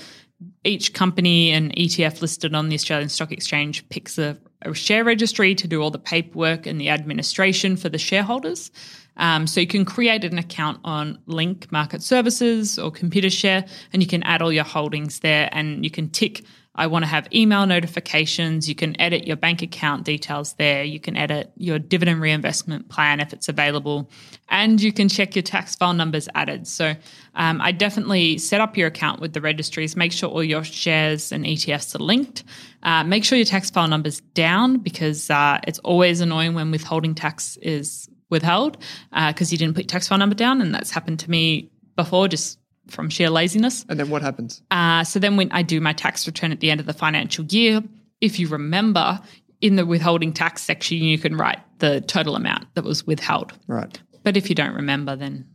[0.63, 5.55] each company and ETF listed on the Australian Stock Exchange picks a a share registry
[5.55, 8.71] to do all the paperwork and the administration for the shareholders.
[9.17, 14.07] Um, so you can create an account on Link Market Services or Computershare, and you
[14.07, 16.43] can add all your holdings there, and you can tick.
[16.77, 18.67] I want to have email notifications.
[18.67, 20.83] You can edit your bank account details there.
[20.83, 24.09] You can edit your dividend reinvestment plan if it's available.
[24.49, 26.67] And you can check your tax file numbers added.
[26.67, 26.93] So
[27.35, 29.95] um, I definitely set up your account with the registries.
[29.95, 32.43] Make sure all your shares and ETFs are linked.
[32.83, 37.15] Uh, make sure your tax file number's down because uh, it's always annoying when withholding
[37.15, 38.77] tax is withheld
[39.11, 40.61] because uh, you didn't put your tax file number down.
[40.61, 43.85] And that's happened to me before, just from sheer laziness.
[43.89, 44.61] And then what happens?
[44.71, 47.45] Uh, so then when I do my tax return at the end of the financial
[47.45, 47.81] year,
[48.21, 49.19] if you remember,
[49.61, 53.53] in the withholding tax section, you can write the total amount that was withheld.
[53.67, 53.99] Right.
[54.23, 55.47] But if you don't remember, then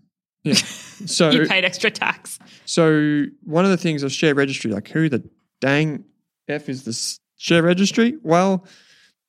[0.43, 0.55] yeah.
[1.07, 2.39] So you paid extra tax.
[2.66, 5.27] So one of the things of share registry, like who the
[5.61, 6.05] dang
[6.47, 8.18] f is this share registry?
[8.23, 8.66] Well,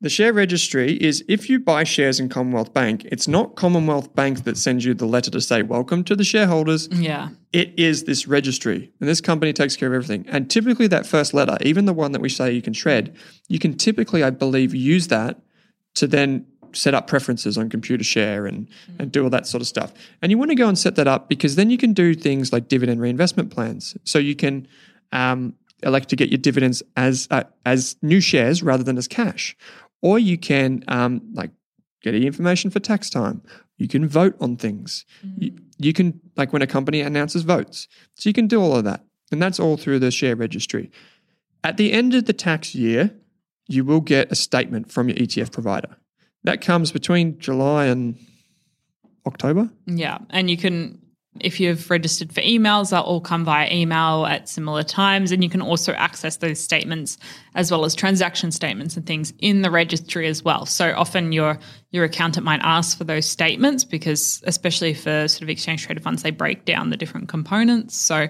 [0.02, 4.44] the share registry is if you buy shares in Commonwealth Bank, it's not Commonwealth Bank
[4.46, 6.90] that sends you the letter to say, Welcome to the shareholders.
[6.92, 7.30] Yeah.
[7.54, 10.26] It is this registry, and this company takes care of everything.
[10.28, 13.16] And typically, that first letter, even the one that we say you can shred,
[13.48, 15.40] you can typically, I believe, use that
[15.96, 19.02] to then set up preferences on Computershare and, mm-hmm.
[19.02, 19.94] and do all that sort of stuff.
[20.22, 22.52] And you want to go and set that up because then you can do things
[22.52, 23.96] like dividend reinvestment plans.
[24.06, 24.68] So you can
[25.12, 29.56] um, elect to get your dividends as uh, as new shares rather than as cash
[30.02, 31.52] or you can um, like
[32.02, 33.42] get information for tax time.
[33.78, 35.06] You can vote on things.
[35.26, 35.34] Mm.
[35.38, 37.88] You, you can like when a company announces votes.
[38.16, 40.92] So you can do all of that, and that's all through the share registry.
[41.64, 43.12] At the end of the tax year,
[43.68, 45.98] you will get a statement from your ETF provider.
[46.44, 48.18] That comes between July and
[49.26, 49.70] October.
[49.86, 51.00] Yeah, and you can
[51.40, 55.32] if you've registered for emails, they'll all come via email at similar times.
[55.32, 57.18] And you can also access those statements
[57.56, 60.66] as well as transaction statements and things in the registry as well.
[60.66, 61.58] So often your
[61.92, 66.24] your accountant might ask for those statements because especially for sort of exchange traded funds,
[66.24, 67.98] they break down the different components.
[67.98, 68.28] So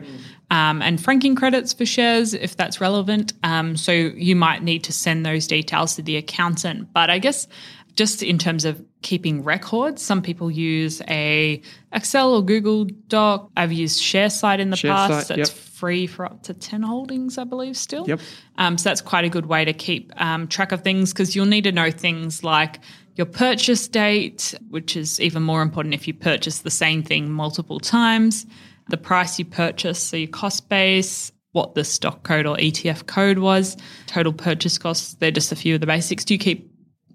[0.52, 3.34] um, and franking credits for shares if that's relevant.
[3.44, 6.92] Um, so you might need to send those details to the accountant.
[6.94, 7.48] But I guess
[7.96, 11.62] just in terms of keeping records, some people use a
[11.92, 13.50] Excel or Google Doc.
[13.58, 15.28] I've used Sharesight in the past.
[15.28, 15.58] That's yep.
[15.58, 18.08] free for up to 10 holdings, I believe, still.
[18.08, 18.20] Yep.
[18.58, 21.46] Um, so that's quite a good way to keep um, track of things because you'll
[21.46, 22.80] need to know things like
[23.16, 27.80] your purchase date, which is even more important if you purchase the same thing multiple
[27.80, 28.46] times,
[28.90, 33.40] the price you purchase, so your cost base, what the stock code or ETF code
[33.40, 33.76] was,
[34.08, 35.16] total purchase costs.
[35.16, 36.24] They're just a few of the basics.
[36.24, 36.71] Do you keep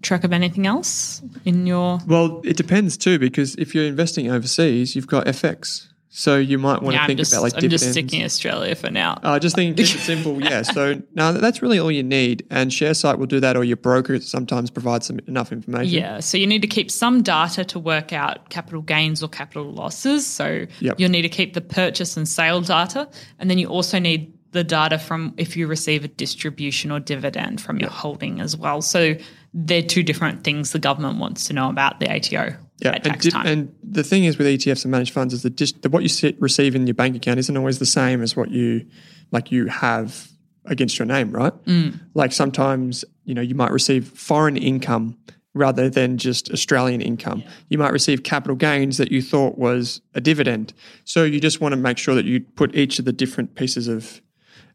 [0.07, 1.99] track of anything else in your?
[2.07, 5.89] Well, it depends too, because if you're investing overseas, you've got FX.
[6.09, 7.83] So you might want yeah, to think just, about like I'm dividends.
[7.83, 9.19] just sticking Australia for now.
[9.23, 10.43] I uh, just think keep it simple.
[10.43, 10.63] Yeah.
[10.63, 14.19] So now that's really all you need, and Sharesight will do that, or your broker
[14.21, 15.93] sometimes provides some enough information.
[15.93, 16.21] Yeah.
[16.21, 20.27] So you need to keep some data to work out capital gains or capital losses.
[20.27, 20.99] So yep.
[20.99, 24.65] you'll need to keep the purchase and sale data, and then you also need the
[24.65, 27.99] data from if you receive a distribution or dividend from your yep.
[27.99, 28.81] holding as well.
[28.81, 29.17] So
[29.59, 32.55] they're two different things the government wants to know about the ATO.
[32.79, 35.89] Yeah, and, di- and, the thing is with ETFs and managed funds is that just
[35.89, 38.85] what you sit, receive in your bank account isn't always the same as what you
[39.33, 40.29] like you have
[40.67, 41.55] against your name, right?
[41.65, 41.99] Mm.
[42.13, 45.17] Like sometimes you know you might receive foreign income
[45.55, 47.39] rather than just Australian income.
[47.39, 47.51] Yeah.
[47.71, 50.75] You might receive capital gains that you thought was a dividend.
[51.05, 53.89] So you just want to make sure that you put each of the different pieces
[53.89, 54.21] of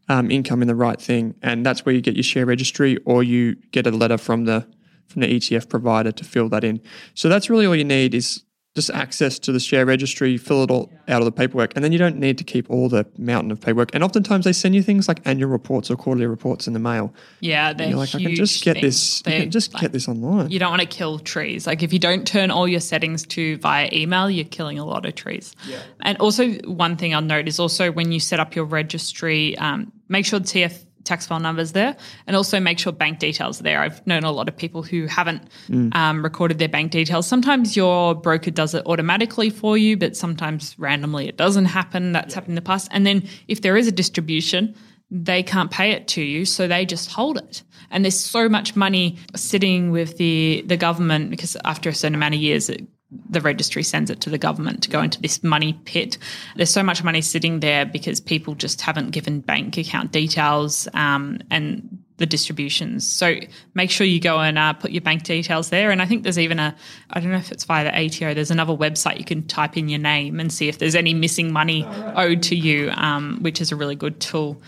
[0.08, 3.22] um, income in the right thing, and that's where you get your share registry, or
[3.22, 4.66] you get a letter from the
[5.06, 6.80] from the ETF provider to fill that in.
[7.14, 8.42] So that's really all you need is
[8.74, 11.92] just access to the share registry, fill it all out of the paperwork, and then
[11.92, 13.94] you don't need to keep all the mountain of paperwork.
[13.94, 17.12] And oftentimes they send you things like annual reports or quarterly reports in the mail.
[17.40, 19.22] Yeah, they're you're like, I can just get this.
[19.26, 20.50] I can just like, get this online.
[20.50, 21.66] You don't want to kill trees.
[21.66, 25.04] Like if you don't turn all your settings to via email, you're killing a lot
[25.04, 25.54] of trees.
[25.66, 25.80] Yeah.
[26.00, 29.92] And also, one thing I'll note is also when you set up your registry, um,
[30.08, 31.96] make sure the TF tax file numbers there
[32.26, 33.80] and also make sure bank details are there.
[33.80, 35.94] I've known a lot of people who haven't mm.
[35.94, 37.26] um, recorded their bank details.
[37.26, 42.12] Sometimes your broker does it automatically for you, but sometimes randomly it doesn't happen.
[42.12, 42.34] That's yeah.
[42.36, 42.88] happened in the past.
[42.90, 44.74] And then if there is a distribution,
[45.10, 47.62] they can't pay it to you, so they just hold it.
[47.90, 52.34] And there's so much money sitting with the the government because after a certain amount
[52.34, 52.86] of years, it
[53.28, 56.18] the registry sends it to the government to go into this money pit.
[56.56, 61.40] There's so much money sitting there because people just haven't given bank account details um,
[61.50, 63.08] and the distributions.
[63.10, 63.34] So
[63.74, 65.90] make sure you go and uh, put your bank details there.
[65.90, 66.74] And I think there's even a,
[67.10, 69.88] I don't know if it's via the ATO, there's another website you can type in
[69.88, 72.14] your name and see if there's any missing money oh, right.
[72.16, 74.62] owed to you, um, which is a really good tool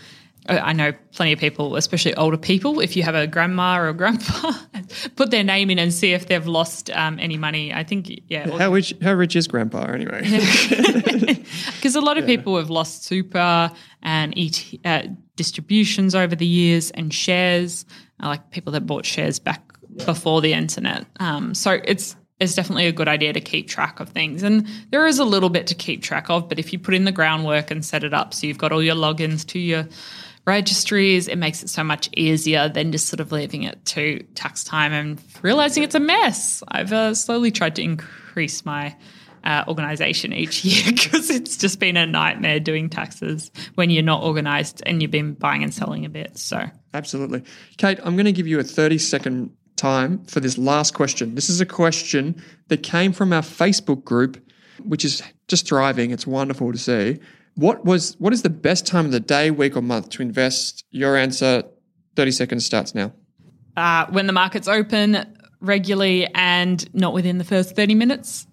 [0.47, 3.93] I know plenty of people, especially older people, if you have a grandma or a
[3.93, 4.53] grandpa,
[5.15, 7.73] put their name in and see if they've lost um, any money.
[7.73, 8.49] I think, yeah.
[8.57, 10.21] How rich, how rich is grandpa anyway?
[10.21, 13.71] Because a lot of people have lost super
[14.03, 15.03] and ET, uh,
[15.35, 17.85] distributions over the years and shares,
[18.21, 19.63] uh, like people that bought shares back
[20.05, 21.05] before the internet.
[21.19, 24.43] Um, so it's it's definitely a good idea to keep track of things.
[24.43, 27.05] And there is a little bit to keep track of, but if you put in
[27.05, 29.87] the groundwork and set it up so you've got all your logins to your
[30.45, 34.63] registries, it makes it so much easier than just sort of leaving it to tax
[34.63, 36.63] time and realizing it's a mess.
[36.67, 38.95] I've uh, slowly tried to increase my
[39.43, 44.23] uh, organization each year because it's just been a nightmare doing taxes when you're not
[44.23, 46.37] organized and you've been buying and selling a bit.
[46.37, 47.43] So, absolutely.
[47.77, 51.35] Kate, I'm going to give you a 30 second time for this last question.
[51.35, 54.43] This is a question that came from our Facebook group,
[54.83, 56.11] which is just thriving.
[56.11, 57.19] It's wonderful to see.
[57.55, 60.83] What was what is the best time of the day, week, or month to invest?
[60.91, 61.63] Your answer,
[62.15, 63.13] 30 seconds starts now.
[63.77, 68.47] Uh, when the market's open regularly and not within the first 30 minutes.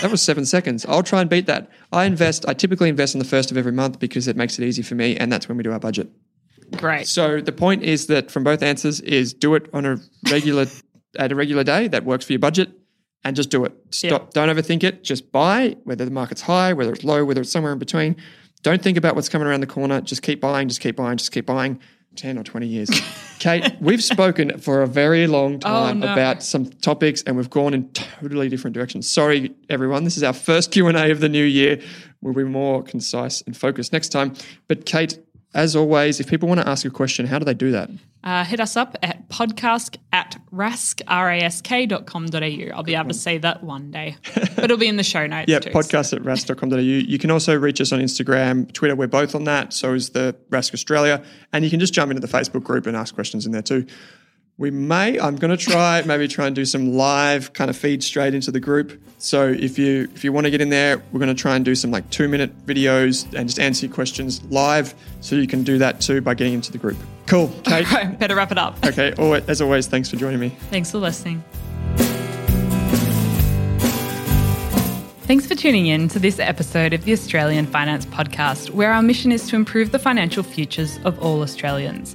[0.00, 0.84] that was seven seconds.
[0.86, 1.68] I'll try and beat that.
[1.92, 4.64] I invest, I typically invest on the first of every month because it makes it
[4.64, 6.08] easy for me, and that's when we do our budget.
[6.76, 7.06] Great.
[7.06, 9.98] So the point is that from both answers is do it on a
[10.30, 10.66] regular
[11.18, 12.70] at a regular day that works for your budget
[13.24, 13.72] and just do it.
[13.90, 14.32] Stop.
[14.32, 15.04] Don't overthink it.
[15.04, 18.16] Just buy whether the market's high, whether it's low, whether it's somewhere in between.
[18.62, 20.00] Don't think about what's coming around the corner.
[20.00, 21.80] Just keep buying, just keep buying, just keep buying.
[22.16, 22.90] 10 or 20 years.
[23.38, 26.12] Kate, we've spoken for a very long oh, time oh, no.
[26.12, 29.10] about some topics and we've gone in totally different directions.
[29.10, 31.80] Sorry everyone, this is our first Q&A of the new year.
[32.20, 34.34] We'll be more concise and focused next time.
[34.68, 35.18] But Kate,
[35.54, 37.90] as always, if people want to ask a question, how do they do that?
[38.24, 42.76] Uh, hit us up at podcast at rask, rask.com.au.
[42.76, 45.48] I'll be able to say that one day, but it'll be in the show notes.
[45.48, 46.18] yeah, too, podcast so.
[46.18, 46.76] at rask.com.au.
[46.76, 48.94] You can also reach us on Instagram, Twitter.
[48.94, 49.72] We're both on that.
[49.72, 51.24] So is the Rask Australia.
[51.52, 53.86] And you can just jump into the Facebook group and ask questions in there too.
[54.62, 55.18] We may.
[55.18, 58.52] I'm going to try maybe try and do some live kind of feed straight into
[58.52, 59.02] the group.
[59.18, 61.64] So if you if you want to get in there, we're going to try and
[61.64, 64.94] do some like two minute videos and just answer your questions live.
[65.20, 66.96] So you can do that too by getting into the group.
[67.26, 68.16] Cool, Kate.
[68.20, 68.76] better wrap it up.
[68.86, 69.12] okay.
[69.48, 70.50] As always, thanks for joining me.
[70.70, 71.42] Thanks for listening.
[75.26, 79.32] Thanks for tuning in to this episode of the Australian Finance Podcast, where our mission
[79.32, 82.14] is to improve the financial futures of all Australians.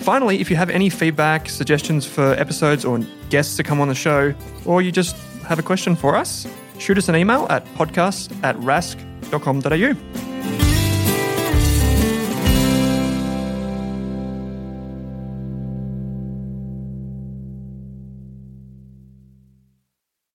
[0.00, 2.98] Finally, if you have any feedback, suggestions for episodes or
[3.28, 4.34] guests to come on the show,
[4.64, 6.46] or you just have a question for us,
[6.78, 10.69] shoot us an email at podcast at rask.com.au.